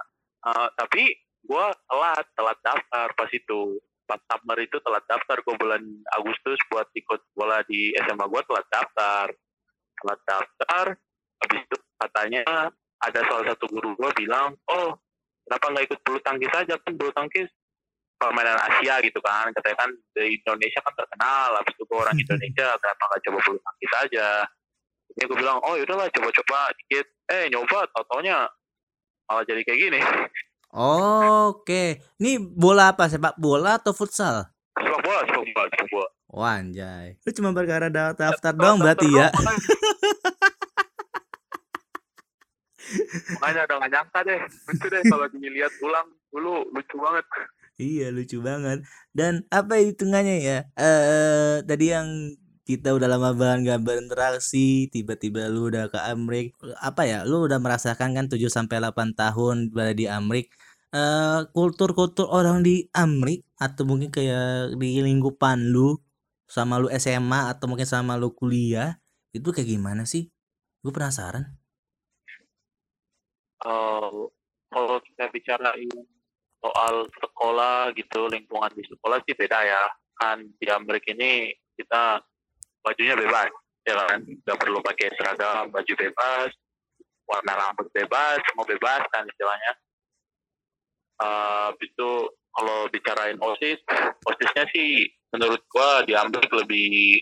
Eh, 0.43 0.69
tapi 0.75 1.03
gue 1.47 1.67
telat, 1.87 2.27
telat 2.35 2.59
daftar 2.67 3.07
pas 3.15 3.31
itu. 3.31 3.79
Pas 4.11 4.19
summer 4.27 4.59
itu 4.59 4.75
telat 4.83 5.07
daftar. 5.07 5.39
Gue 5.47 5.55
bulan 5.55 5.79
Agustus 6.19 6.59
buat 6.67 6.91
ikut 6.91 7.23
bola 7.39 7.63
di 7.71 7.95
SMA 7.95 8.27
gue 8.27 8.43
telat 8.43 8.67
daftar. 8.75 9.31
Telat 10.03 10.21
daftar. 10.27 10.85
Habis 11.47 11.59
itu 11.63 11.77
katanya 12.03 12.43
ada 12.99 13.21
salah 13.31 13.47
satu 13.55 13.71
guru 13.71 13.95
gue 13.95 14.11
bilang, 14.19 14.59
oh 14.67 14.99
kenapa 15.47 15.67
nggak 15.75 15.87
ikut 15.91 16.01
bulu 16.07 16.19
tangkis 16.23 16.53
aja 16.55 16.75
kan 16.79 16.93
bulu 16.95 17.11
tangkis 17.15 17.51
permainan 18.23 18.55
Asia 18.55 19.03
gitu 19.03 19.19
kan. 19.19 19.51
Katanya 19.51 19.77
kan 19.83 19.91
di 20.15 20.39
Indonesia 20.39 20.79
kan 20.79 20.95
terkenal. 20.95 21.51
Habis 21.59 21.75
itu 21.75 21.83
gue 21.83 21.99
orang 21.99 22.15
Indonesia, 22.15 22.69
kenapa 22.79 23.03
nggak 23.11 23.23
coba 23.27 23.39
bulu 23.43 23.59
tangkis 23.59 23.93
aja? 23.99 24.29
Ini 25.13 25.23
gue 25.27 25.37
bilang, 25.37 25.59
oh 25.67 25.75
yaudahlah 25.75 26.07
coba-coba 26.15 26.71
dikit. 26.79 27.07
Eh 27.27 27.51
nyoba, 27.51 27.83
tau-taunya 27.91 28.47
malah 29.27 29.43
jadi 29.43 29.67
kayak 29.67 29.81
gini. 29.91 30.01
Oke. 31.51 32.01
Ini 32.23 32.39
bola 32.39 32.95
apa? 32.95 33.11
Sepak 33.11 33.35
bola 33.37 33.83
atau 33.83 33.93
futsal? 33.93 34.47
Sepak 34.79 35.01
bola, 35.03 35.21
sepak 35.27 35.45
bola, 35.53 35.67
sepak 35.69 35.89
bola. 35.91 36.09
Wah, 36.33 36.57
anjay. 36.57 37.21
Lu 37.21 37.31
cuma 37.37 37.53
perkara 37.53 37.93
da- 37.93 38.17
daftar 38.17 38.57
doang 38.57 38.81
berarti 38.81 39.05
ya. 39.13 39.29
Makanya 43.37 43.69
udah 43.69 43.77
gak 43.85 43.93
nyangka 43.93 44.21
deh. 44.25 44.41
Lucu 44.69 44.87
deh 44.89 45.03
kalau 45.13 45.27
dilihat 45.29 45.73
ulang 45.85 46.09
dulu 46.33 46.65
lucu 46.73 46.97
banget. 46.97 47.25
Iya, 47.81 48.13
lucu 48.13 48.37
banget. 48.45 48.85
Dan 49.17 49.33
apa 49.49 49.81
hitungannya 49.81 50.37
ya? 50.45 50.59
Eh 50.77 51.65
tadi 51.69 51.85
yang 51.89 52.09
kita 52.69 52.95
udah 52.97 53.09
lama 53.11 53.31
banget 53.35 53.59
gak 53.75 53.83
berinteraksi, 53.89 54.87
tiba-tiba 54.93 55.51
lu 55.51 55.73
udah 55.73 55.89
ke 55.93 55.99
Amrik. 56.13 56.55
Apa 56.79 57.03
ya? 57.09 57.19
Lu 57.25 57.43
udah 57.49 57.59
merasakan 57.59 58.15
kan 58.17 58.25
7 58.31 58.49
sampai 58.53 58.77
8 58.79 59.17
tahun 59.17 59.57
berada 59.73 59.95
di 59.97 60.07
Amrik. 60.07 60.53
Eh 60.93 61.41
kultur-kultur 61.57 62.29
orang 62.29 62.61
di 62.63 62.87
Amrik 62.93 63.41
atau 63.57 63.83
mungkin 63.89 64.09
kayak 64.13 64.77
di 64.77 65.01
lingkupan 65.01 65.73
lu 65.73 65.97
sama 66.45 66.77
lu 66.77 66.89
SMA 66.93 67.49
atau 67.53 67.65
mungkin 67.71 67.89
sama 67.89 68.21
lu 68.21 68.29
kuliah 68.37 69.01
itu 69.33 69.49
kayak 69.55 69.69
gimana 69.73 70.05
sih? 70.05 70.29
Gue 70.85 70.93
penasaran. 70.93 71.45
Eh, 73.65 74.11
kalau 74.73 74.99
kita 75.07 75.25
bicarain 75.33 75.89
soal 76.63 77.11
sekolah 77.19 77.91
gitu, 77.99 78.31
lingkungan 78.31 78.71
di 78.79 78.87
sekolah 78.87 79.19
sih 79.27 79.35
beda 79.35 79.59
ya. 79.67 79.85
Kan 80.17 80.47
di 80.57 80.67
Amerika 80.71 81.11
ini 81.11 81.51
kita 81.75 82.23
bajunya 82.87 83.19
bebas, 83.19 83.51
ya 83.83 83.99
kan? 83.99 84.23
Gak 84.47 84.59
perlu 84.63 84.79
pakai 84.79 85.11
seragam, 85.19 85.75
baju 85.75 85.93
bebas, 85.99 86.51
warna 87.27 87.53
rambut 87.59 87.91
bebas, 87.91 88.39
semua 88.47 88.67
bebas 88.67 89.03
kan 89.11 89.27
istilahnya. 89.27 89.73
Habis 91.23 91.91
itu 91.91 92.11
kalau 92.55 92.91
bicarain 92.91 93.39
OSIS, 93.39 93.79
OSISnya 94.27 94.65
sih 94.75 95.07
menurut 95.35 95.63
gua 95.71 96.03
di 96.07 96.13
Amerika 96.15 96.61
lebih 96.61 97.19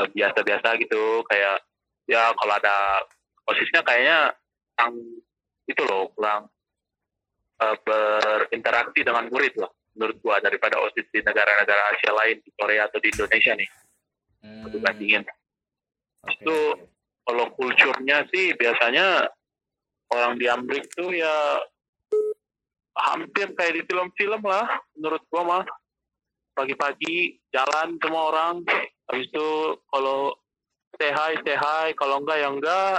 eh, 0.00 0.08
biasa-biasa 0.12 0.76
gitu, 0.80 1.24
kayak 1.28 1.64
ya 2.08 2.32
kalau 2.36 2.54
ada 2.56 3.04
OSISnya 3.48 3.80
kayaknya 3.84 4.34
kurang 4.74 4.92
itu 5.68 5.82
loh 5.86 6.10
kurang 6.16 6.48
eh, 7.60 7.76
berinteraksi 7.84 9.00
dengan 9.04 9.28
murid 9.28 9.54
loh 9.60 9.72
menurut 9.94 10.16
gua 10.22 10.38
daripada 10.40 10.78
osis 10.80 11.06
di 11.10 11.20
negara-negara 11.20 11.82
Asia 11.92 12.12
lain 12.14 12.38
di 12.40 12.50
Korea 12.54 12.86
atau 12.86 12.98
di 13.02 13.08
Indonesia 13.10 13.52
nih. 13.58 13.70
Hmm, 14.40 14.64
aku 14.64 14.78
bandingin 14.80 15.22
oke, 15.26 16.32
itu 16.32 16.56
oke. 16.72 16.82
kalau 17.28 17.46
kulturnya 17.52 18.24
sih 18.32 18.56
biasanya 18.56 19.28
orang 20.10 20.40
di 20.40 20.46
Amerika 20.48 20.88
tuh 20.96 21.12
ya 21.12 21.36
hampir 22.96 23.52
kayak 23.52 23.74
di 23.76 23.82
film-film 23.84 24.42
lah 24.46 24.66
menurut 24.96 25.22
gua 25.28 25.42
mah. 25.44 25.64
Pagi-pagi 26.50 27.40
jalan 27.54 27.96
semua 28.02 28.22
orang 28.34 28.54
habis 29.08 29.26
itu 29.32 29.48
kalau 29.88 30.34
say 30.98 31.10
hi 31.14 31.94
kalau 31.96 32.20
enggak 32.20 32.38
ya 32.42 32.48
enggak 32.52 32.98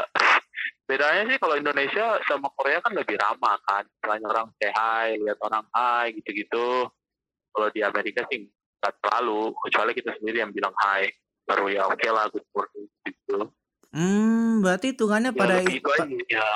bedanya 0.86 1.24
sih 1.30 1.38
kalau 1.40 1.56
Indonesia 1.58 2.20
sama 2.28 2.48
Korea 2.54 2.80
kan 2.84 2.94
lebih 2.96 3.16
ramah 3.18 3.58
kan. 3.66 3.84
Banyak 4.04 4.28
orang 4.28 4.48
say 4.58 4.72
hi 4.72 5.18
lihat 5.18 5.40
orang 5.42 5.66
hi 5.72 6.16
gitu-gitu. 6.18 6.90
Kalau 7.52 7.68
di 7.72 7.82
Amerika 7.84 8.24
sih 8.32 8.48
nggak 8.82 8.94
terlalu 9.04 9.52
kecuali 9.68 9.92
kita 9.94 10.12
sendiri 10.20 10.44
yang 10.44 10.52
bilang 10.52 10.76
hi. 10.78 11.12
Baru 11.46 11.68
ya 11.68 11.90
oke 11.90 12.08
lah 12.10 12.30
good 12.30 12.46
morning 12.56 12.88
gitu. 13.06 13.50
Hmm, 13.92 14.64
berarti 14.64 14.96
hitungannya 14.96 15.36
ya 15.36 15.40
pada 15.40 15.56
itu 15.68 15.90
aja 15.92 16.06
ya. 16.32 16.48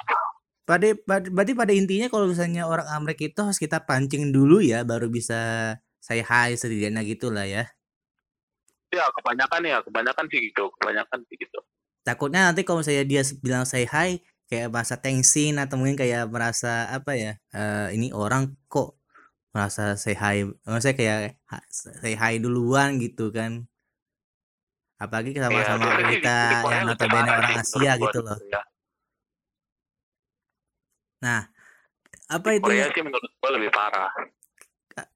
pada, 0.63 0.87
berarti 1.05 1.51
pada 1.51 1.73
intinya 1.75 2.07
kalau 2.07 2.31
misalnya 2.31 2.63
orang 2.63 2.87
Amerika 2.95 3.27
itu 3.27 3.39
harus 3.43 3.59
kita 3.59 3.83
pancing 3.83 4.31
dulu 4.31 4.63
ya 4.63 4.87
baru 4.87 5.11
bisa 5.11 5.75
say 5.99 6.23
hi 6.23 6.55
setidaknya 6.55 7.03
gitu 7.03 7.27
lah 7.27 7.43
ya. 7.43 7.67
ya 8.95 9.03
kebanyakan 9.19 9.61
ya 9.67 9.77
kebanyakan 9.83 10.25
sih 10.31 10.39
gitu 10.47 10.71
kebanyakan 10.79 11.19
sih 11.27 11.35
gitu 11.35 11.59
takutnya 12.05 12.53
nanti 12.53 12.61
kalau 12.61 12.85
misalnya 12.85 13.03
dia 13.03 13.21
bilang 13.41 13.65
say 13.65 13.89
hi 13.89 14.21
kayak 14.45 14.69
merasa 14.69 14.95
tensin 15.01 15.57
atau 15.57 15.75
mungkin 15.81 15.97
kayak 15.97 16.29
merasa 16.29 16.85
apa 16.93 17.17
ya 17.17 17.33
eh, 17.51 17.87
ini 17.97 18.13
orang 18.13 18.53
kok 18.69 19.01
merasa 19.49 19.97
say 19.97 20.13
hi 20.13 20.45
maksudnya 20.69 20.95
kayak 20.95 21.19
say 21.73 22.13
hi 22.13 22.37
duluan 22.37 23.01
gitu 23.01 23.33
kan. 23.33 23.65
Apalagi 24.95 25.35
Iya, 25.35 25.43
sama-sama 25.51 25.85
di, 25.99 26.03
kita 26.23 26.37
yang 26.71 26.87
notabene 26.87 27.27
orang 27.27 27.53
Asia 27.59 27.91
gitu 27.99 28.19
loh. 28.23 28.37
Korea. 28.39 28.61
nah 31.19 31.41
apa 32.31 32.47
Di 32.53 32.57
itu 32.59 32.63
Korea 32.69 32.85
sih 32.93 33.03
menurut 33.03 33.31
gua 33.41 33.51
lebih 33.59 33.71
parah. 33.75 34.11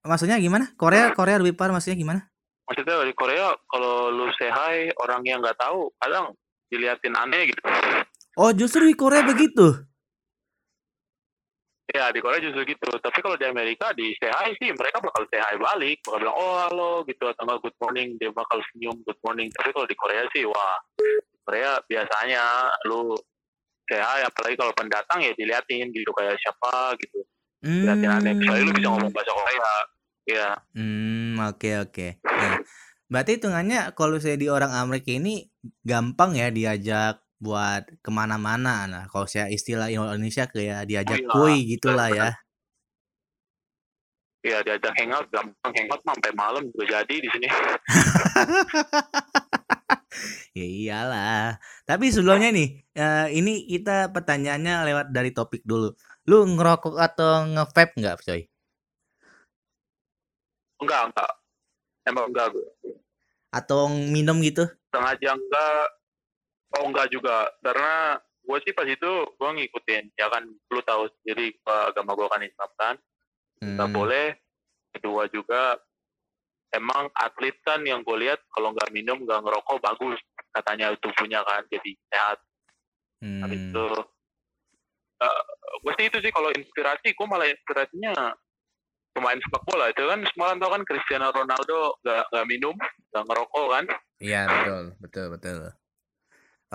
maksudnya 0.03 0.35
gimana? 0.41 0.65
Korea 0.75 1.15
Korea 1.15 1.39
lebih 1.39 1.55
parah 1.55 1.71
maksudnya 1.71 1.95
gimana? 1.95 2.21
Maksudnya 2.67 3.07
di 3.07 3.15
Korea 3.15 3.55
kalau 3.71 4.11
lu 4.11 4.27
say 4.35 4.51
hi 4.51 4.91
orang 4.99 5.23
yang 5.23 5.39
nggak 5.39 5.55
tahu 5.55 5.87
kadang 5.95 6.35
diliatin 6.69 7.17
aneh 7.17 7.49
gitu. 7.49 7.61
oh 8.37 8.51
justru 8.53 8.85
di 8.85 8.95
Korea 8.95 9.25
begitu 9.25 9.89
Ya 11.89 12.13
di 12.13 12.21
Korea 12.21 12.37
justru 12.37 12.61
gitu. 12.69 12.85
Tapi 13.01 13.17
kalau 13.17 13.33
di 13.33 13.49
Amerika 13.49 13.89
di 13.97 14.13
say 14.21 14.29
hi 14.29 14.53
sih 14.61 14.69
mereka 14.77 15.01
bakal 15.01 15.25
say 15.33 15.41
hi 15.41 15.57
balik, 15.57 15.97
bakal 16.05 16.21
bilang 16.21 16.37
oh 16.37 16.53
halo 16.61 16.91
gitu 17.09 17.25
atau 17.25 17.49
enggak 17.49 17.65
good 17.65 17.77
morning 17.81 18.13
dia 18.21 18.29
bakal 18.29 18.61
senyum 18.69 18.93
good 19.09 19.17
morning. 19.25 19.49
Tapi 19.57 19.73
kalau 19.73 19.89
di 19.89 19.97
Korea 19.97 20.21
sih 20.29 20.45
wah 20.45 20.77
Korea 21.49 21.81
biasanya 21.89 22.69
lu 22.85 23.17
say 23.89 23.97
hi 23.97 24.21
apalagi 24.21 24.53
kalau 24.53 24.73
pendatang 24.77 25.25
ya 25.25 25.33
diliatin 25.33 25.89
gitu 25.89 26.13
kayak 26.13 26.37
siapa 26.37 26.93
gitu. 27.01 27.25
Diliatin 27.65 28.09
aneh. 28.21 28.33
Kecuali 28.37 28.61
lu 28.69 28.71
bisa 28.77 28.87
ngomong 28.93 29.09
bahasa 29.09 29.31
Korea. 29.33 29.71
Ya. 30.29 30.47
Hmm, 30.77 31.41
oke 31.41 31.89
oke. 31.89 32.07
Nah, 32.21 32.61
berarti 33.09 33.41
hitungannya 33.41 33.97
kalau 33.97 34.21
saya 34.21 34.37
di 34.37 34.45
orang 34.45 34.77
Amerika 34.77 35.09
ini 35.09 35.48
gampang 35.83 36.35
ya 36.35 36.47
diajak 36.51 37.23
buat 37.39 37.87
ke 38.03 38.09
mana-mana. 38.11 38.85
Nah, 38.85 39.03
kalau 39.07 39.25
saya 39.25 39.47
istilah 39.47 39.87
Indonesia 39.87 40.47
kayak 40.47 40.87
diajak 40.87 41.23
iya, 41.23 41.31
kuy 41.31 41.55
gitulah 41.65 42.09
ya. 42.11 42.29
Ya 44.39 44.63
diajak 44.63 44.95
hangout 44.95 45.27
gampang 45.31 45.71
hangout 45.75 46.01
sampai 46.03 46.31
malam 46.35 46.63
juga 46.71 47.03
jadi 47.03 47.15
di 47.19 47.29
sini. 47.31 47.47
Ya 50.57 50.65
iyalah. 50.65 51.61
Tapi 51.85 52.09
sebelumnya 52.09 52.49
nih, 52.49 52.81
eh, 52.97 53.27
ini 53.37 53.69
kita 53.69 54.09
pertanyaannya 54.09 54.75
lewat 54.91 55.07
dari 55.13 55.31
topik 55.31 55.61
dulu. 55.63 55.93
Lu 56.25 56.37
ngerokok 56.45 56.97
atau 56.97 57.45
nge-vape 57.53 57.93
nggak, 58.01 58.15
coy? 58.25 58.41
Enggak, 60.81 61.01
enggak. 61.13 61.31
Emang 62.09 62.25
enggak 62.33 62.47
gue. 62.51 62.67
Atau 63.53 63.89
minum 63.89 64.41
gitu? 64.41 64.65
Sengaja 64.89 65.29
enggak. 65.37 65.87
Oh 66.77 66.85
enggak 66.85 67.07
juga. 67.09 67.49
Karena 67.61 68.17
gue 68.19 68.57
sih 68.65 68.73
pas 68.73 68.87
itu 68.89 69.11
gue 69.37 69.49
ngikutin 69.49 70.03
ya 70.17 70.27
kan 70.29 70.43
lu 70.45 70.81
tahu 70.85 71.05
sendiri 71.21 71.53
gua- 71.61 71.93
agama 71.93 72.17
gue 72.17 72.27
kan 72.29 72.41
Islam 72.45 72.71
kan. 72.77 72.95
Nggak 73.61 73.89
Hmm, 73.89 73.97
boleh. 73.97 74.27
Kedua 74.89 75.23
juga 75.29 75.77
emang 76.73 77.09
atlet 77.17 77.57
kan 77.65 77.81
yang 77.85 78.05
gue 78.05 78.17
lihat 78.25 78.41
kalau 78.53 78.73
nggak 78.73 78.93
minum 78.93 79.17
nggak 79.25 79.41
ngerokok 79.41 79.77
bagus 79.81 80.17
katanya 80.53 80.93
tubuhnya 81.01 81.41
kan 81.45 81.65
jadi 81.69 81.91
sehat. 82.09 82.37
Habis 83.19 83.59
hmm. 83.61 83.69
itu 83.73 83.85
gue 85.79 85.93
sih 85.99 86.05
itu 86.07 86.17
sih 86.23 86.31
kalau 86.31 86.49
inspirasi 86.55 87.11
gue 87.11 87.27
malah 87.27 87.47
inspirasinya 87.49 88.13
pemain 89.11 89.37
sepak 89.41 89.63
bola. 89.67 89.91
Itu 89.91 90.07
kan 90.07 90.23
semalam 90.31 90.57
tau 90.61 90.71
kan 90.71 90.83
Cristiano 90.87 91.27
Ronaldo 91.33 91.99
nggak 92.05 92.23
nggak 92.33 92.45
minum 92.47 92.75
nggak 93.11 93.25
ngerokok 93.27 93.67
kan 93.73 93.85
Iya, 94.19 94.51
betul, 94.51 94.83
betul, 94.99 95.25
betul. 95.31 95.57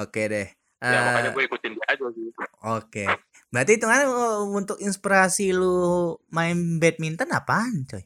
Oke 0.01 0.23
deh. 0.33 0.49
ya 0.85 1.01
makanya 1.01 1.31
Eh, 1.31 1.35
gue 1.37 1.45
ikutin 1.49 1.73
dia 1.77 1.87
aja 1.89 2.05
sih 2.13 2.29
Oke. 2.65 3.07
Berarti 3.53 3.73
itu 3.79 3.87
kan 3.87 4.05
eh, 4.05 4.41
untuk 4.49 4.81
inspirasi 4.81 5.53
lu 5.55 6.17
main 6.33 6.81
badminton 6.81 7.31
apaan, 7.31 7.85
coy? 7.87 8.05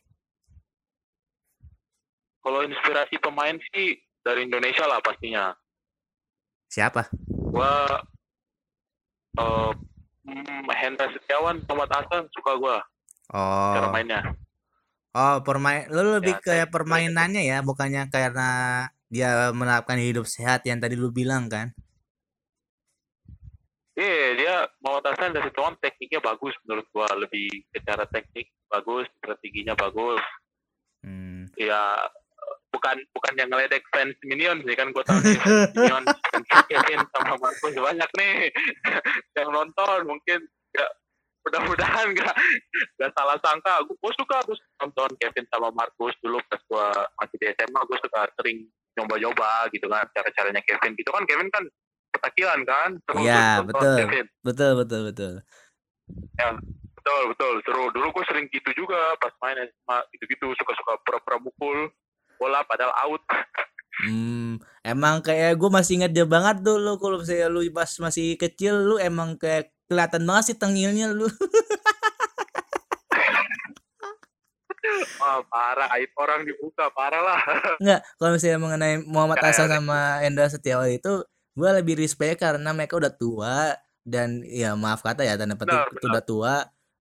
Kalau 2.43 2.61
inspirasi 2.67 3.17
pemain 3.23 3.57
sih 3.73 3.99
dari 4.27 4.45
Indonesia 4.45 4.85
lah 4.85 4.99
pastinya. 5.01 5.55
Siapa? 6.69 7.09
Gua 7.49 7.73
eh 9.39 9.71
hmm, 10.27 10.67
Hendra 10.75 11.07
Setiawan, 11.15 11.63
Muhammad 11.65 11.91
Hasan 11.95 12.27
suka 12.35 12.53
gua 12.59 12.77
cara 13.75 13.87
Oh. 13.89 13.93
mainnya. 13.95 14.21
Oh, 15.17 15.41
permain 15.43 15.89
lu 15.89 16.21
lebih 16.21 16.37
Ya, 16.37 16.41
kayak 16.41 16.69
kayak 16.69 16.69
permainannya 16.75 17.43
ya, 17.43 17.59
bukannya 17.65 18.13
karena 18.13 18.51
dia 19.09 19.51
menerapkan 19.57 19.97
hidup 19.97 20.29
sehat 20.29 20.65
yang 20.69 20.81
tadi 20.81 20.97
lu 20.97 21.09
bilang 21.09 21.49
kan? 21.49 21.73
Iya, 23.99 24.27
dia 24.39 24.55
Muhammad 24.79 25.11
Hasan 25.11 25.35
dari 25.35 25.51
Setiawan 25.51 25.75
tekniknya 25.83 26.23
bagus 26.23 26.55
menurut 26.63 26.87
gua, 26.95 27.11
lebih 27.19 27.51
secara 27.75 28.07
teknik 28.07 28.47
bagus, 28.71 29.11
strateginya 29.19 29.75
bagus. 29.75 30.23
Hmm. 31.03 31.51
Ya 31.59 31.99
bukan 32.71 33.01
bukan 33.11 33.35
yang 33.35 33.51
ngeledek 33.51 33.83
fans 33.91 34.15
Minion 34.23 34.61
sih 34.63 34.77
kan 34.77 34.93
gua 34.93 35.03
tahu 35.03 35.19
nih 35.25 35.41
Minion 35.75 36.05
Kevin 36.69 37.01
sama 37.17 37.35
Marcus 37.41 37.75
banyak 37.75 38.11
nih 38.15 38.53
yang 39.41 39.49
nonton 39.51 39.99
mungkin 40.05 40.47
ya 40.77 40.87
mudah-mudahan 41.49 42.13
gak 42.13 42.35
gak 43.01 43.13
salah 43.17 43.41
sangka 43.41 43.81
gue 43.89 44.13
suka 44.21 44.45
terus 44.45 44.61
nonton 44.85 45.09
Kevin 45.17 45.49
sama 45.49 45.73
Marcus 45.73 46.13
dulu 46.21 46.37
pas 46.45 46.61
gue 46.61 46.87
masih 47.25 47.37
di 47.41 47.47
SMA 47.57 47.81
gue 47.89 47.99
suka 48.05 48.21
sering 48.37 48.69
nyoba-nyoba 48.99 49.71
gitu 49.71 49.87
kan 49.87 50.05
cara-caranya 50.11 50.63
Kevin 50.67 50.93
gitu 50.99 51.11
kan 51.15 51.23
Kevin 51.25 51.49
kan 51.55 51.65
petakilan 52.11 52.61
kan 52.67 52.91
Iya, 53.15 53.63
betul. 53.63 53.97
Kevin 54.03 54.27
Betul, 54.43 54.71
betul, 54.83 55.01
betul. 55.07 55.33
ya 56.39 56.51
betul 56.99 57.21
betul 57.33 57.53
seru 57.65 57.85
dulu 57.95 58.11
gue 58.15 58.25
sering 58.29 58.47
gitu 58.53 58.71
juga 58.85 59.17
pas 59.23 59.33
main 59.41 59.59
SMA 59.59 59.97
gitu-gitu 60.13 60.51
suka-suka 60.61 60.99
pura-pura 61.07 61.39
mukul 61.41 61.89
bola 62.37 62.61
padahal 62.67 62.93
out 63.07 63.23
Hmm, 63.99 64.63
emang 64.87 65.19
kayak 65.19 65.59
gue 65.59 65.71
masih 65.75 65.99
ingat 65.99 66.15
dia 66.15 66.23
banget 66.23 66.63
dulu 66.63 67.03
kalau 67.03 67.19
misalnya 67.19 67.51
lu 67.51 67.67
pas 67.75 67.91
masih 67.99 68.39
kecil 68.39 68.87
lu 68.87 68.95
emang 68.95 69.35
kayak 69.35 69.75
kelihatan 69.91 70.23
banget 70.23 70.55
sih 70.55 70.57
tengilnya 70.57 71.11
lu. 71.11 71.27
Wah, 75.21 75.41
parah 75.47 75.89
aib 75.99 76.11
orang 76.19 76.45
dibuka 76.45 76.91
parah 76.93 77.23
lah 77.23 77.41
Enggak, 77.83 78.01
kalau 78.19 78.31
misalnya 78.35 78.61
mengenai 78.61 78.95
Muhammad 79.07 79.39
Hasan 79.43 79.71
sama 79.71 80.23
Endra 80.23 80.47
Setiawan 80.51 80.91
itu 80.91 81.23
gue 81.59 81.71
lebih 81.83 81.99
respect 81.99 82.39
karena 82.39 82.71
mereka 82.71 82.99
udah 82.99 83.11
tua 83.11 83.75
dan 84.07 84.41
ya 84.47 84.79
maaf 84.79 85.05
kata 85.05 85.27
ya 85.27 85.37
tanda 85.37 85.59
petik 85.59 85.75
Benar, 85.75 85.93
itu 85.93 86.07
udah 86.09 86.25
tua. 86.25 86.55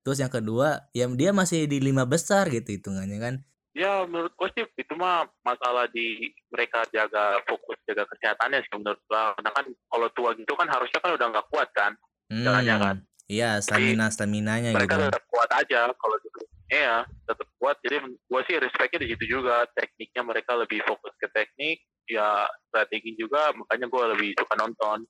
Terus 0.03 0.17
yang 0.23 0.31
kedua, 0.31 0.87
ya 0.95 1.07
dia 1.13 1.31
masih 1.35 1.67
di 1.67 1.83
lima 1.83 2.07
besar 2.07 2.47
gitu 2.47 2.75
hitungannya 2.75 3.19
kan. 3.19 3.35
ya 3.77 4.09
menurut 4.09 4.33
gue 4.33 4.49
sih 4.57 4.65
itu 4.73 4.93
mah 4.97 5.29
masalah 5.45 5.85
di 5.93 6.33
mereka 6.49 6.81
jaga 6.89 7.37
fokus 7.45 7.77
jaga 7.85 8.09
kesehatannya 8.09 8.65
sih 8.65 8.73
menurut 8.73 8.97
gue 9.05 9.23
karena 9.37 9.51
kan 9.53 9.65
kalau 9.69 10.07
tua 10.17 10.33
gitu 10.33 10.49
kan 10.57 10.65
harusnya 10.65 10.97
kan 10.97 11.13
udah 11.13 11.27
nggak 11.29 11.47
kuat 11.53 11.69
kan 11.77 11.93
Jalannya 12.27 12.75
kan. 12.79 12.97
Iya 13.27 13.59
stamina 13.59 14.07
staminanya 14.07 14.71
gitu. 14.71 14.79
mereka 14.79 14.95
tetap 15.03 15.23
kuat 15.27 15.49
aja 15.51 15.91
kalau 15.99 16.15
gitu 16.23 16.39
iya 16.71 17.03
tetap 17.27 17.47
kuat 17.59 17.75
jadi 17.83 17.99
gue 18.07 18.41
sih 18.47 18.55
respectnya 18.55 19.03
di 19.03 19.07
situ 19.11 19.23
juga 19.39 19.67
tekniknya 19.75 20.23
mereka 20.23 20.55
lebih 20.55 20.79
fokus 20.87 21.11
ke 21.19 21.27
teknik 21.35 21.83
ya 22.07 22.47
strategi 22.71 23.19
juga 23.19 23.51
makanya 23.51 23.87
gue 23.91 24.03
lebih 24.15 24.29
suka 24.39 24.55
nonton 24.55 25.07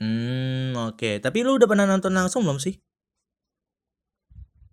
Hmm, 0.00 0.72
oke. 0.96 1.20
Tapi 1.20 1.44
lu 1.44 1.60
udah 1.60 1.68
pernah 1.68 1.84
nonton 1.84 2.16
langsung 2.16 2.40
belum 2.40 2.56
sih? 2.56 2.72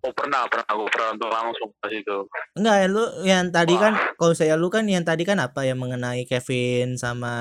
oh 0.08 0.12
pernah 0.14 0.46
pernah 0.46 0.70
gue 0.70 0.88
pernah 0.88 1.06
nonton 1.14 1.30
langsung 1.30 1.68
pas 1.82 1.90
itu 1.90 2.18
Enggak, 2.54 2.76
ya, 2.78 2.86
lu 2.86 3.04
yang 3.26 3.44
tadi 3.50 3.74
kan 3.74 3.92
Wah. 3.94 4.14
kalau 4.14 4.34
saya 4.34 4.54
lu 4.54 4.68
kan 4.70 4.86
yang 4.86 5.02
tadi 5.02 5.26
kan 5.26 5.38
apa 5.42 5.66
yang 5.66 5.78
mengenai 5.78 6.22
Kevin 6.24 6.94
sama 6.94 7.34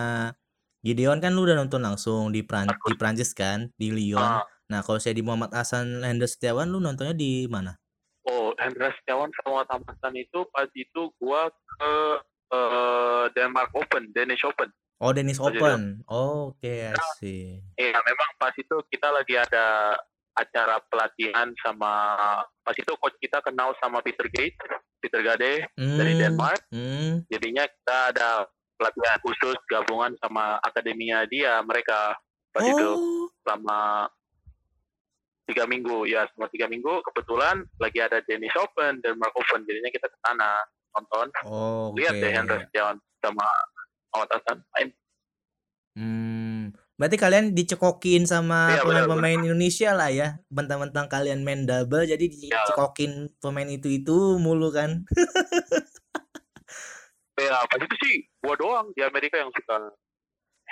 Gideon 0.82 1.22
kan 1.22 1.34
lu 1.34 1.46
udah 1.46 1.58
nonton 1.58 1.84
langsung 1.84 2.30
di 2.34 2.46
Pran 2.46 2.70
di 2.70 2.94
Prancis 2.96 3.34
kan, 3.34 3.74
di 3.76 3.92
Lyon. 3.92 4.22
Ah, 4.22 4.46
Nah, 4.68 4.84
kalau 4.84 5.00
saya 5.00 5.16
di 5.16 5.24
Muhammad 5.24 5.52
Hasan 5.52 6.04
Hendra 6.04 6.28
Setiawan 6.28 6.68
lu 6.68 6.80
nontonnya 6.80 7.16
di 7.16 7.48
mana? 7.48 7.76
oh 8.28 8.52
Hendra 8.60 8.92
Setiawan 8.92 9.32
sama 9.40 9.64
Tamasan 9.64 10.12
itu 10.14 10.44
pas 10.52 10.68
itu 10.76 11.02
gue 11.16 11.42
ke 11.48 11.92
eh, 12.52 13.24
Denmark 13.32 13.72
Open 13.74 14.12
Danish 14.12 14.44
Open 14.44 14.68
Oh, 15.00 15.14
jadi- 15.14 15.38
Open. 15.38 16.02
Oh, 16.10 16.52
Oke, 16.52 16.90
I 16.90 16.98
see. 17.16 17.62
Iya, 17.78 17.96
memang 17.96 18.30
pas 18.36 18.50
itu 18.52 18.76
kita 18.90 19.14
lagi 19.14 19.38
ada 19.38 19.94
acara 20.34 20.82
pelatihan 20.84 21.54
sama 21.62 22.18
pas 22.60 22.74
itu 22.74 22.90
coach 22.98 23.14
kita 23.18 23.38
kenal 23.40 23.78
sama 23.78 24.02
Peter 24.02 24.26
Gate, 24.28 24.58
Peter 24.98 25.22
Gade 25.22 25.70
dari 25.72 26.14
Hmm, 26.14 26.20
Denmark. 26.20 26.60
Hmm, 26.68 27.22
Jadinya 27.30 27.64
kita 27.64 27.98
ada 28.10 28.30
pelatihan 28.74 29.22
khusus 29.22 29.56
gabungan 29.66 30.18
sama 30.18 30.58
akademinya 30.60 31.24
dia 31.26 31.62
mereka 31.62 32.18
pas 32.50 32.66
itu 32.66 32.90
Oh, 32.90 33.30
selama 33.46 34.10
tiga 35.48 35.64
minggu. 35.66 36.06
Ya 36.06 36.28
selama 36.32 36.52
tiga 36.52 36.68
minggu 36.68 37.02
kebetulan 37.08 37.64
lagi 37.80 38.00
ada 38.04 38.20
Danish 38.28 38.56
Open 38.60 39.00
Denmark 39.00 39.34
Open 39.34 39.64
jadinya 39.64 39.90
kita 39.90 40.08
ke 40.12 40.18
sana 40.22 40.62
nonton. 40.94 41.28
Oh, 41.48 41.96
lihat 41.96 42.14
oke. 42.16 42.22
deh 42.22 42.32
Hendra 42.32 42.58
Setiawan 42.68 42.98
sama 43.24 43.48
Muhammad 44.12 44.30
Hasan 44.36 44.58
main. 44.76 44.88
Hmm, 45.98 46.62
berarti 46.94 47.18
kalian 47.18 47.46
dicekokin 47.58 48.30
sama 48.30 48.70
benar, 48.70 48.86
pemain-pemain 48.86 49.40
Indonesia 49.42 49.98
lah 49.98 50.14
ya. 50.14 50.38
Mentang-mentang 50.54 51.10
kalian 51.10 51.42
main 51.42 51.66
double 51.66 52.06
jadi 52.06 52.22
dicekokin 52.22 53.34
pemain 53.42 53.66
itu 53.66 53.90
itu 53.90 54.38
mulu 54.38 54.70
kan? 54.70 55.02
Ya, 57.38 57.54
pas 57.70 57.78
itu 57.78 57.96
sih? 58.02 58.26
Gua 58.42 58.58
doang 58.58 58.90
di 58.98 59.06
Amerika 59.06 59.38
yang 59.38 59.54
suka 59.54 59.94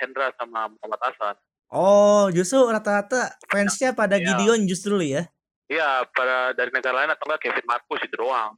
Hendra 0.02 0.34
sama 0.42 0.66
Muhammad 0.66 0.98
Hasan. 0.98 1.38
Oh 1.70 2.30
justru 2.30 2.66
rata-rata 2.66 3.34
fansnya 3.46 3.92
pada 3.92 4.16
Iya. 4.16 4.26
Gideon 4.34 4.66
justru 4.66 4.98
ya 5.00 5.26
Iya, 5.66 6.06
pada 6.14 6.54
dari 6.54 6.70
negara 6.70 7.02
lain 7.02 7.10
atau 7.10 7.26
enggak 7.26 7.42
Kevin 7.42 7.66
Marcus 7.66 7.98
itu 8.06 8.14
doang. 8.14 8.54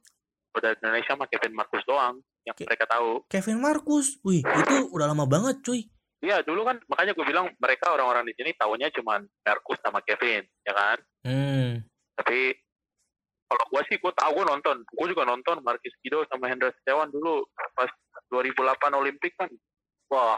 Kalau 0.52 0.60
dari 0.60 0.76
Indonesia 0.76 1.12
mah 1.16 1.24
Kevin 1.24 1.56
Marcus 1.56 1.80
doang 1.82 2.20
yang 2.44 2.52
Oke. 2.52 2.68
mereka 2.68 2.84
tahu. 2.84 3.24
Kevin 3.32 3.58
Marcus 3.58 4.20
wih 4.20 4.44
itu 4.44 4.76
udah 4.92 5.08
lama 5.08 5.24
banget 5.24 5.56
cuy 5.64 5.88
Iya, 6.20 6.42
dulu 6.42 6.66
kan 6.66 6.76
makanya 6.84 7.14
gue 7.14 7.24
bilang 7.24 7.48
mereka 7.56 7.94
orang-orang 7.94 8.26
di 8.26 8.34
sini 8.34 8.50
tahunya 8.52 8.92
cuma 8.92 9.22
Marcus 9.22 9.78
sama 9.80 10.02
Kevin, 10.02 10.44
ya 10.66 10.72
kan? 10.74 10.98
hmm 11.24 11.86
Tapi 12.18 12.58
kalau 13.48 13.64
gua 13.70 13.80
sih 13.88 13.96
gue 13.96 14.12
tahu 14.12 14.30
gue 14.34 14.44
nonton. 14.44 14.76
Gue 14.84 15.06
juga 15.08 15.24
nonton 15.24 15.56
Marcus 15.64 15.94
Gideon 16.04 16.28
sama 16.28 16.52
Hendra 16.52 16.68
Setiawan 16.74 17.08
dulu 17.08 17.40
pas 17.72 17.88
2008 18.28 18.68
Olimpik 19.00 19.32
kan. 19.32 19.48
Wah, 20.12 20.36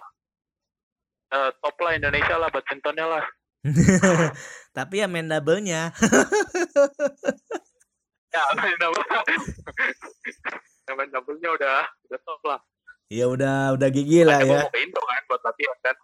eh, 1.31 1.51
top 1.63 1.77
lah 1.83 1.93
Indonesia 1.95 2.35
lah 2.37 2.49
badmintonnya 2.51 3.07
lah. 3.07 3.25
tapi 4.77 5.05
ya 5.05 5.07
main 5.11 5.29
double-nya 5.29 5.93
Ya, 8.31 8.43
main 8.55 8.77
double. 8.79 9.03
Main 10.91 11.11
double-nya 11.15 11.51
udah 11.55 11.87
udah 11.87 12.21
top 12.27 12.43
lah. 12.47 12.61
ya 13.11 13.27
udah 13.27 13.75
udah 13.75 13.89
gigi 13.91 14.23
lah 14.23 14.39
ya 14.39 14.47
gua 14.47 14.59
mau 14.63 14.71
ke 14.71 14.87
Indo 14.87 15.03
kan 15.03 15.23
buat 15.27 15.43
latihan 15.43 15.79
kan. 15.83 15.97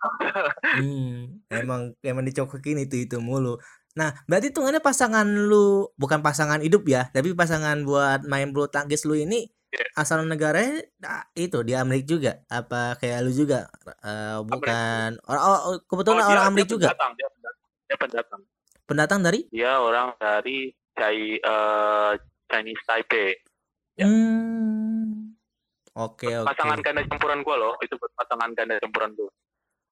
Hmm, 0.82 1.18
emang 1.54 1.94
emang 2.02 2.26
dicokokin 2.26 2.82
itu 2.82 3.06
itu 3.06 3.22
mulu. 3.22 3.62
Nah, 3.94 4.10
berarti 4.26 4.50
hitungannya 4.50 4.82
pasangan 4.82 5.26
lu 5.26 5.86
bukan 5.94 6.18
pasangan 6.18 6.58
hidup 6.62 6.82
ya, 6.90 7.06
tapi 7.14 7.30
pasangan 7.34 7.86
buat 7.86 8.26
main 8.26 8.50
bulu 8.50 8.66
tangkis 8.66 9.06
lu 9.06 9.14
ini 9.14 9.46
Iya. 9.66 9.86
asal 9.94 10.22
negaranya 10.24 10.78
nah, 10.96 11.26
itu 11.34 11.58
di 11.60 11.74
Amerika 11.74 12.06
juga 12.08 12.32
apa 12.46 12.94
kayak 12.96 13.18
lu 13.22 13.30
juga 13.30 13.66
Eh, 14.00 14.38
bukan 14.46 15.18
orang 15.26 15.42
oh, 15.42 15.58
oh, 15.66 15.76
kebetulan 15.84 16.16
Oh, 16.16 16.22
dia- 16.22 16.32
orang 16.32 16.44
dia 16.44 16.50
Amerika 16.54 16.70
juga 16.70 16.86
pendatang, 16.94 17.12
Dia 17.12 17.28
pendatang. 17.28 17.66
Dia 17.86 17.96
pendatang. 17.98 18.40
pendatang 18.86 19.20
dari 19.20 19.40
Dia 19.50 19.72
orang 19.78 20.08
dari 20.16 20.58
Chai, 20.92 21.20
eh, 21.36 22.12
Chinese 22.46 22.84
Taipei. 22.86 23.34
Ya. 23.94 24.06
hmm 24.06 25.34
oke 25.92 26.28
oke 26.30 26.46
Pasangan 26.46 26.78
ganda 26.80 27.02
campuran 27.04 27.40
gua 27.42 27.56
loh, 27.56 27.74
itu 27.80 27.96
pasangan 28.14 28.52
ganda 28.52 28.76
campuran 28.78 29.10
gua. 29.12 29.30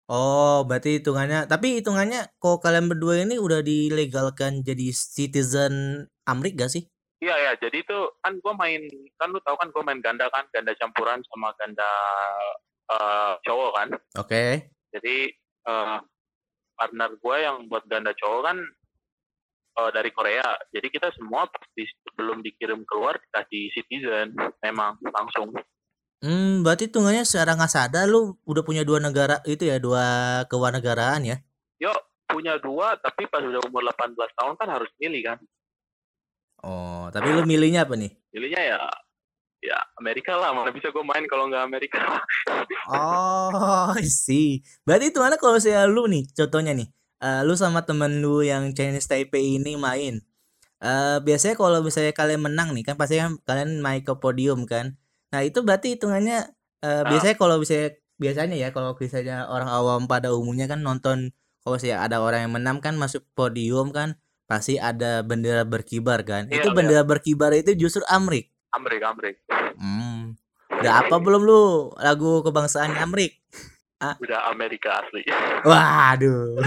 oh 0.07 0.63
berarti 0.63 1.01
hitungannya 1.01 1.49
tapi 1.49 1.81
hitungannya 1.81 2.29
kok 2.37 2.61
kalian 2.61 2.87
berdua 2.87 3.25
ini 3.25 3.41
udah 3.41 3.65
dilegalkan 3.65 4.61
jadi 4.61 4.93
citizen 4.93 6.05
Amerika 6.25 6.69
gak 6.69 6.73
sih 6.77 6.85
Iya 7.25 7.37
ya, 7.41 7.53
jadi 7.57 7.81
itu 7.81 7.99
kan 8.21 8.37
gue 8.37 8.53
main, 8.53 8.85
kan 9.17 9.33
lu 9.33 9.41
tahu 9.41 9.57
kan 9.57 9.73
gue 9.73 9.81
main 9.81 9.97
ganda 10.05 10.29
kan, 10.29 10.45
ganda 10.53 10.77
campuran 10.77 11.25
sama 11.33 11.57
ganda 11.57 11.91
eh, 12.93 13.33
cowok 13.49 13.71
kan. 13.81 13.89
oke 14.21 14.45
Jadi 14.93 15.33
eh, 15.65 15.99
partner 16.77 17.11
gue 17.17 17.37
yang 17.41 17.65
buat 17.73 17.89
ganda 17.89 18.13
cowok 18.13 18.41
kan 18.45 18.61
eh, 19.81 19.91
dari 19.97 20.13
Korea. 20.13 20.45
Jadi 20.69 20.87
kita 20.93 21.17
semua 21.17 21.49
pasti 21.49 21.89
sebelum 22.05 22.45
dikirim 22.45 22.85
keluar 22.85 23.17
dikasih 23.17 23.73
citizen, 23.73 24.37
memang 24.61 25.01
langsung. 25.09 25.57
Hmm, 26.21 26.61
berarti 26.61 26.93
hitungannya 26.93 27.25
secara 27.25 27.57
nggak 27.57 27.73
sadar 27.73 28.05
lu 28.05 28.37
udah 28.45 28.61
punya 28.61 28.85
dua 28.85 29.01
negara 29.01 29.41
itu 29.49 29.65
ya, 29.65 29.81
dua 29.81 30.05
kewarganegaraan 30.53 31.25
ya? 31.25 31.37
Yo 31.81 31.93
punya 32.29 32.61
dua, 32.61 33.01
tapi 33.01 33.25
pas 33.33 33.41
udah 33.41 33.65
umur 33.65 33.81
18 33.97 34.13
tahun 34.13 34.55
kan 34.61 34.69
harus 34.69 34.93
milih 35.01 35.25
kan. 35.25 35.39
Oh, 36.64 37.12
tapi 37.12 37.29
lu 37.29 37.44
milihnya 37.44 37.85
apa 37.85 37.92
nih? 37.92 38.09
Milihnya 38.33 38.62
ya 38.64 38.79
ya 39.64 39.79
Amerika 40.00 40.37
lah, 40.37 40.53
mana 40.57 40.72
bisa 40.72 40.88
gue 40.88 41.05
main 41.05 41.24
kalau 41.29 41.48
nggak 41.48 41.64
Amerika. 41.64 42.00
Oh, 42.88 43.92
I 43.92 44.05
see. 44.09 44.64
Berarti 44.88 45.12
itu 45.12 45.20
mana 45.20 45.37
kalau 45.37 45.61
saya 45.61 45.85
lu 45.85 46.09
nih, 46.09 46.24
contohnya 46.33 46.72
nih, 46.72 46.88
eh, 47.20 47.40
lu 47.44 47.53
sama 47.57 47.85
temen 47.85 48.24
lu 48.24 48.40
yang 48.40 48.72
Chinese 48.72 49.09
Taipei 49.09 49.61
ini 49.61 49.77
main. 49.77 50.24
Eh, 50.85 51.18
biasanya 51.24 51.57
kalau 51.57 51.81
misalnya 51.81 52.12
kalian 52.12 52.44
menang 52.44 52.77
nih 52.77 52.85
kan 52.85 52.96
pasti 53.00 53.16
kan 53.16 53.40
kalian 53.48 53.81
naik 53.81 54.05
ke 54.09 54.14
podium 54.20 54.68
kan. 54.68 54.96
Nah, 55.33 55.40
itu 55.44 55.64
berarti 55.64 55.96
hitungannya 55.96 56.48
eh, 56.85 57.03
biasanya 57.09 57.37
kalau 57.40 57.57
bisa 57.61 57.92
biasanya 58.20 58.57
ya 58.57 58.68
kalau 58.70 58.92
misalnya 58.96 59.48
orang 59.48 59.68
awam 59.68 60.03
pada 60.07 60.31
umumnya 60.37 60.70
kan 60.70 60.81
nonton 60.85 61.33
kalau 61.64 61.81
misalnya 61.81 62.05
ada 62.05 62.20
orang 62.22 62.46
yang 62.46 62.53
menang 62.55 62.79
kan 62.85 62.94
masuk 62.94 63.24
podium 63.35 63.90
kan 63.90 64.20
pasti 64.45 64.77
ada 64.77 65.25
bendera 65.25 65.65
berkibar 65.65 66.21
kan. 66.25 66.49
Iya, 66.49 66.63
itu 66.63 66.69
iya. 66.71 66.77
bendera 66.77 67.03
berkibar 67.03 67.51
itu 67.57 67.73
justru 67.77 68.05
Amrik. 68.09 68.53
Amerika, 68.75 69.07
Amerika. 69.15 69.41
Hmm. 69.79 70.35
Udah 70.75 71.07
apa 71.07 71.17
belum 71.23 71.43
lu 71.47 71.63
lagu 71.97 72.43
kebangsaan 72.43 72.99
Amrik? 72.99 73.39
Udah 74.21 74.53
Amerika 74.53 75.01
asli. 75.01 75.25
Waduh. 75.65 76.61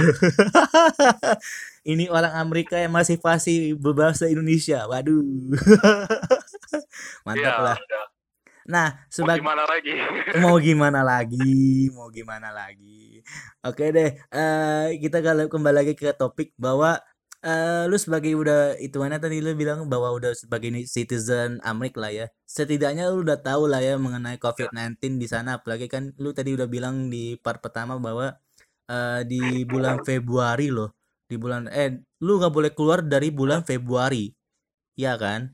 Ini 1.91 2.09
orang 2.09 2.33
Amerika 2.33 2.81
yang 2.81 2.95
masih 2.95 3.21
fasih 3.21 3.77
berbahasa 3.77 4.25
Indonesia. 4.25 4.89
Waduh. 4.89 5.21
Mantap 7.27 7.37
Iya, 7.37 7.53
lah. 7.61 7.77
udah. 7.77 8.05
Nah, 8.67 8.99
Mau 8.99 9.07
sebagai 9.07 9.39
gimana 9.39 9.63
lagi? 9.63 9.95
mau 10.43 10.55
gimana 10.59 10.99
lagi? 10.99 11.87
Mau 11.95 12.11
gimana 12.11 12.51
lagi? 12.51 13.23
Oke 13.63 13.95
deh, 13.95 14.19
eh 14.19 14.87
kita 14.99 15.23
kembali 15.47 15.87
lagi 15.87 15.93
ke 15.95 16.11
topik 16.11 16.51
bahwa 16.59 16.99
eh 17.45 17.83
lu 17.89 17.97
sebagai 18.01 18.33
udah 18.33 18.77
hitungannya 18.81 19.19
tadi 19.21 19.37
lu 19.45 19.53
bilang 19.53 19.85
bahwa 19.91 20.09
udah 20.17 20.33
sebagai 20.33 20.69
citizen 20.89 21.61
Amerika 21.61 22.01
lah 22.03 22.11
ya. 22.13 22.25
Setidaknya 22.49 23.09
lu 23.13 23.21
udah 23.25 23.39
tahu 23.41 23.69
lah 23.69 23.81
ya 23.83 23.95
mengenai 24.01 24.37
COVID-19 24.41 25.21
di 25.21 25.27
sana 25.29 25.61
apalagi 25.61 25.87
kan 25.89 26.13
lu 26.17 26.33
tadi 26.33 26.53
udah 26.57 26.67
bilang 26.69 27.09
di 27.13 27.37
part 27.37 27.61
pertama 27.61 27.97
bahwa 28.01 28.33
eh 28.89 29.21
di 29.29 29.63
bulan 29.67 30.01
Februari 30.01 30.67
loh. 30.73 30.97
Di 31.29 31.35
bulan 31.37 31.69
eh 31.69 32.01
lu 32.23 32.39
nggak 32.41 32.53
boleh 32.53 32.71
keluar 32.73 32.99
dari 33.05 33.29
bulan 33.29 33.61
Februari. 33.67 34.31
Iya 34.97 35.13
kan? 35.21 35.53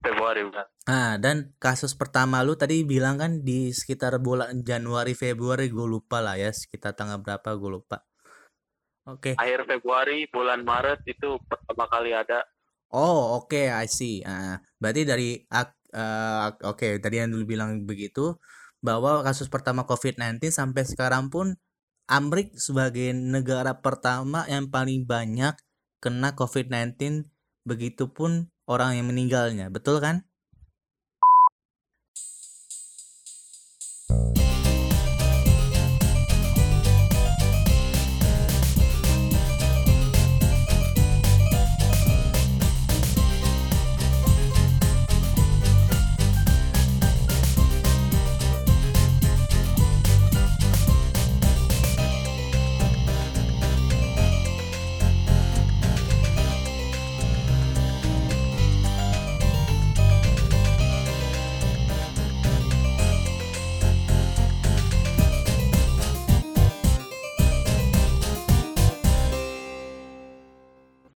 Februari 0.00 0.40
bukan? 0.48 0.66
Ah, 0.88 1.20
dan 1.20 1.52
kasus 1.60 1.92
pertama 1.92 2.40
lu 2.40 2.56
tadi 2.56 2.82
bilang 2.88 3.20
kan 3.20 3.44
di 3.44 3.68
sekitar 3.70 4.16
bulan 4.20 4.64
Januari 4.64 5.12
Februari 5.12 5.68
gue 5.68 5.84
lupa 5.84 6.24
lah 6.24 6.40
ya 6.40 6.50
sekitar 6.52 6.96
tanggal 6.96 7.20
berapa 7.20 7.52
gue 7.56 7.70
lupa. 7.76 8.09
Oke. 9.08 9.32
Okay. 9.32 9.34
Akhir 9.40 9.64
Februari, 9.64 10.28
bulan 10.28 10.60
Maret 10.60 11.00
itu 11.08 11.40
pertama 11.48 11.88
kali 11.88 12.12
ada. 12.12 12.44
Oh, 12.90 13.38
oke, 13.38 13.54
okay, 13.54 13.70
I 13.70 13.86
see. 13.86 14.20
Uh, 14.26 14.58
berarti 14.82 15.06
dari 15.06 15.38
uh, 15.46 15.62
oke, 16.50 16.74
okay, 16.74 16.98
tadi 16.98 17.22
yang 17.22 17.30
dulu 17.30 17.46
bilang 17.46 17.86
begitu 17.86 18.34
bahwa 18.82 19.22
kasus 19.22 19.46
pertama 19.46 19.86
COVID-19 19.86 20.50
sampai 20.50 20.82
sekarang 20.84 21.30
pun 21.30 21.54
Amrik 22.10 22.58
sebagai 22.58 23.14
negara 23.14 23.78
pertama 23.78 24.42
yang 24.50 24.66
paling 24.66 25.06
banyak 25.06 25.54
kena 26.02 26.34
COVID-19 26.34 27.30
begitupun 27.62 28.50
orang 28.66 28.98
yang 28.98 29.06
meninggalnya, 29.06 29.70
betul 29.70 30.02
kan? 30.02 30.26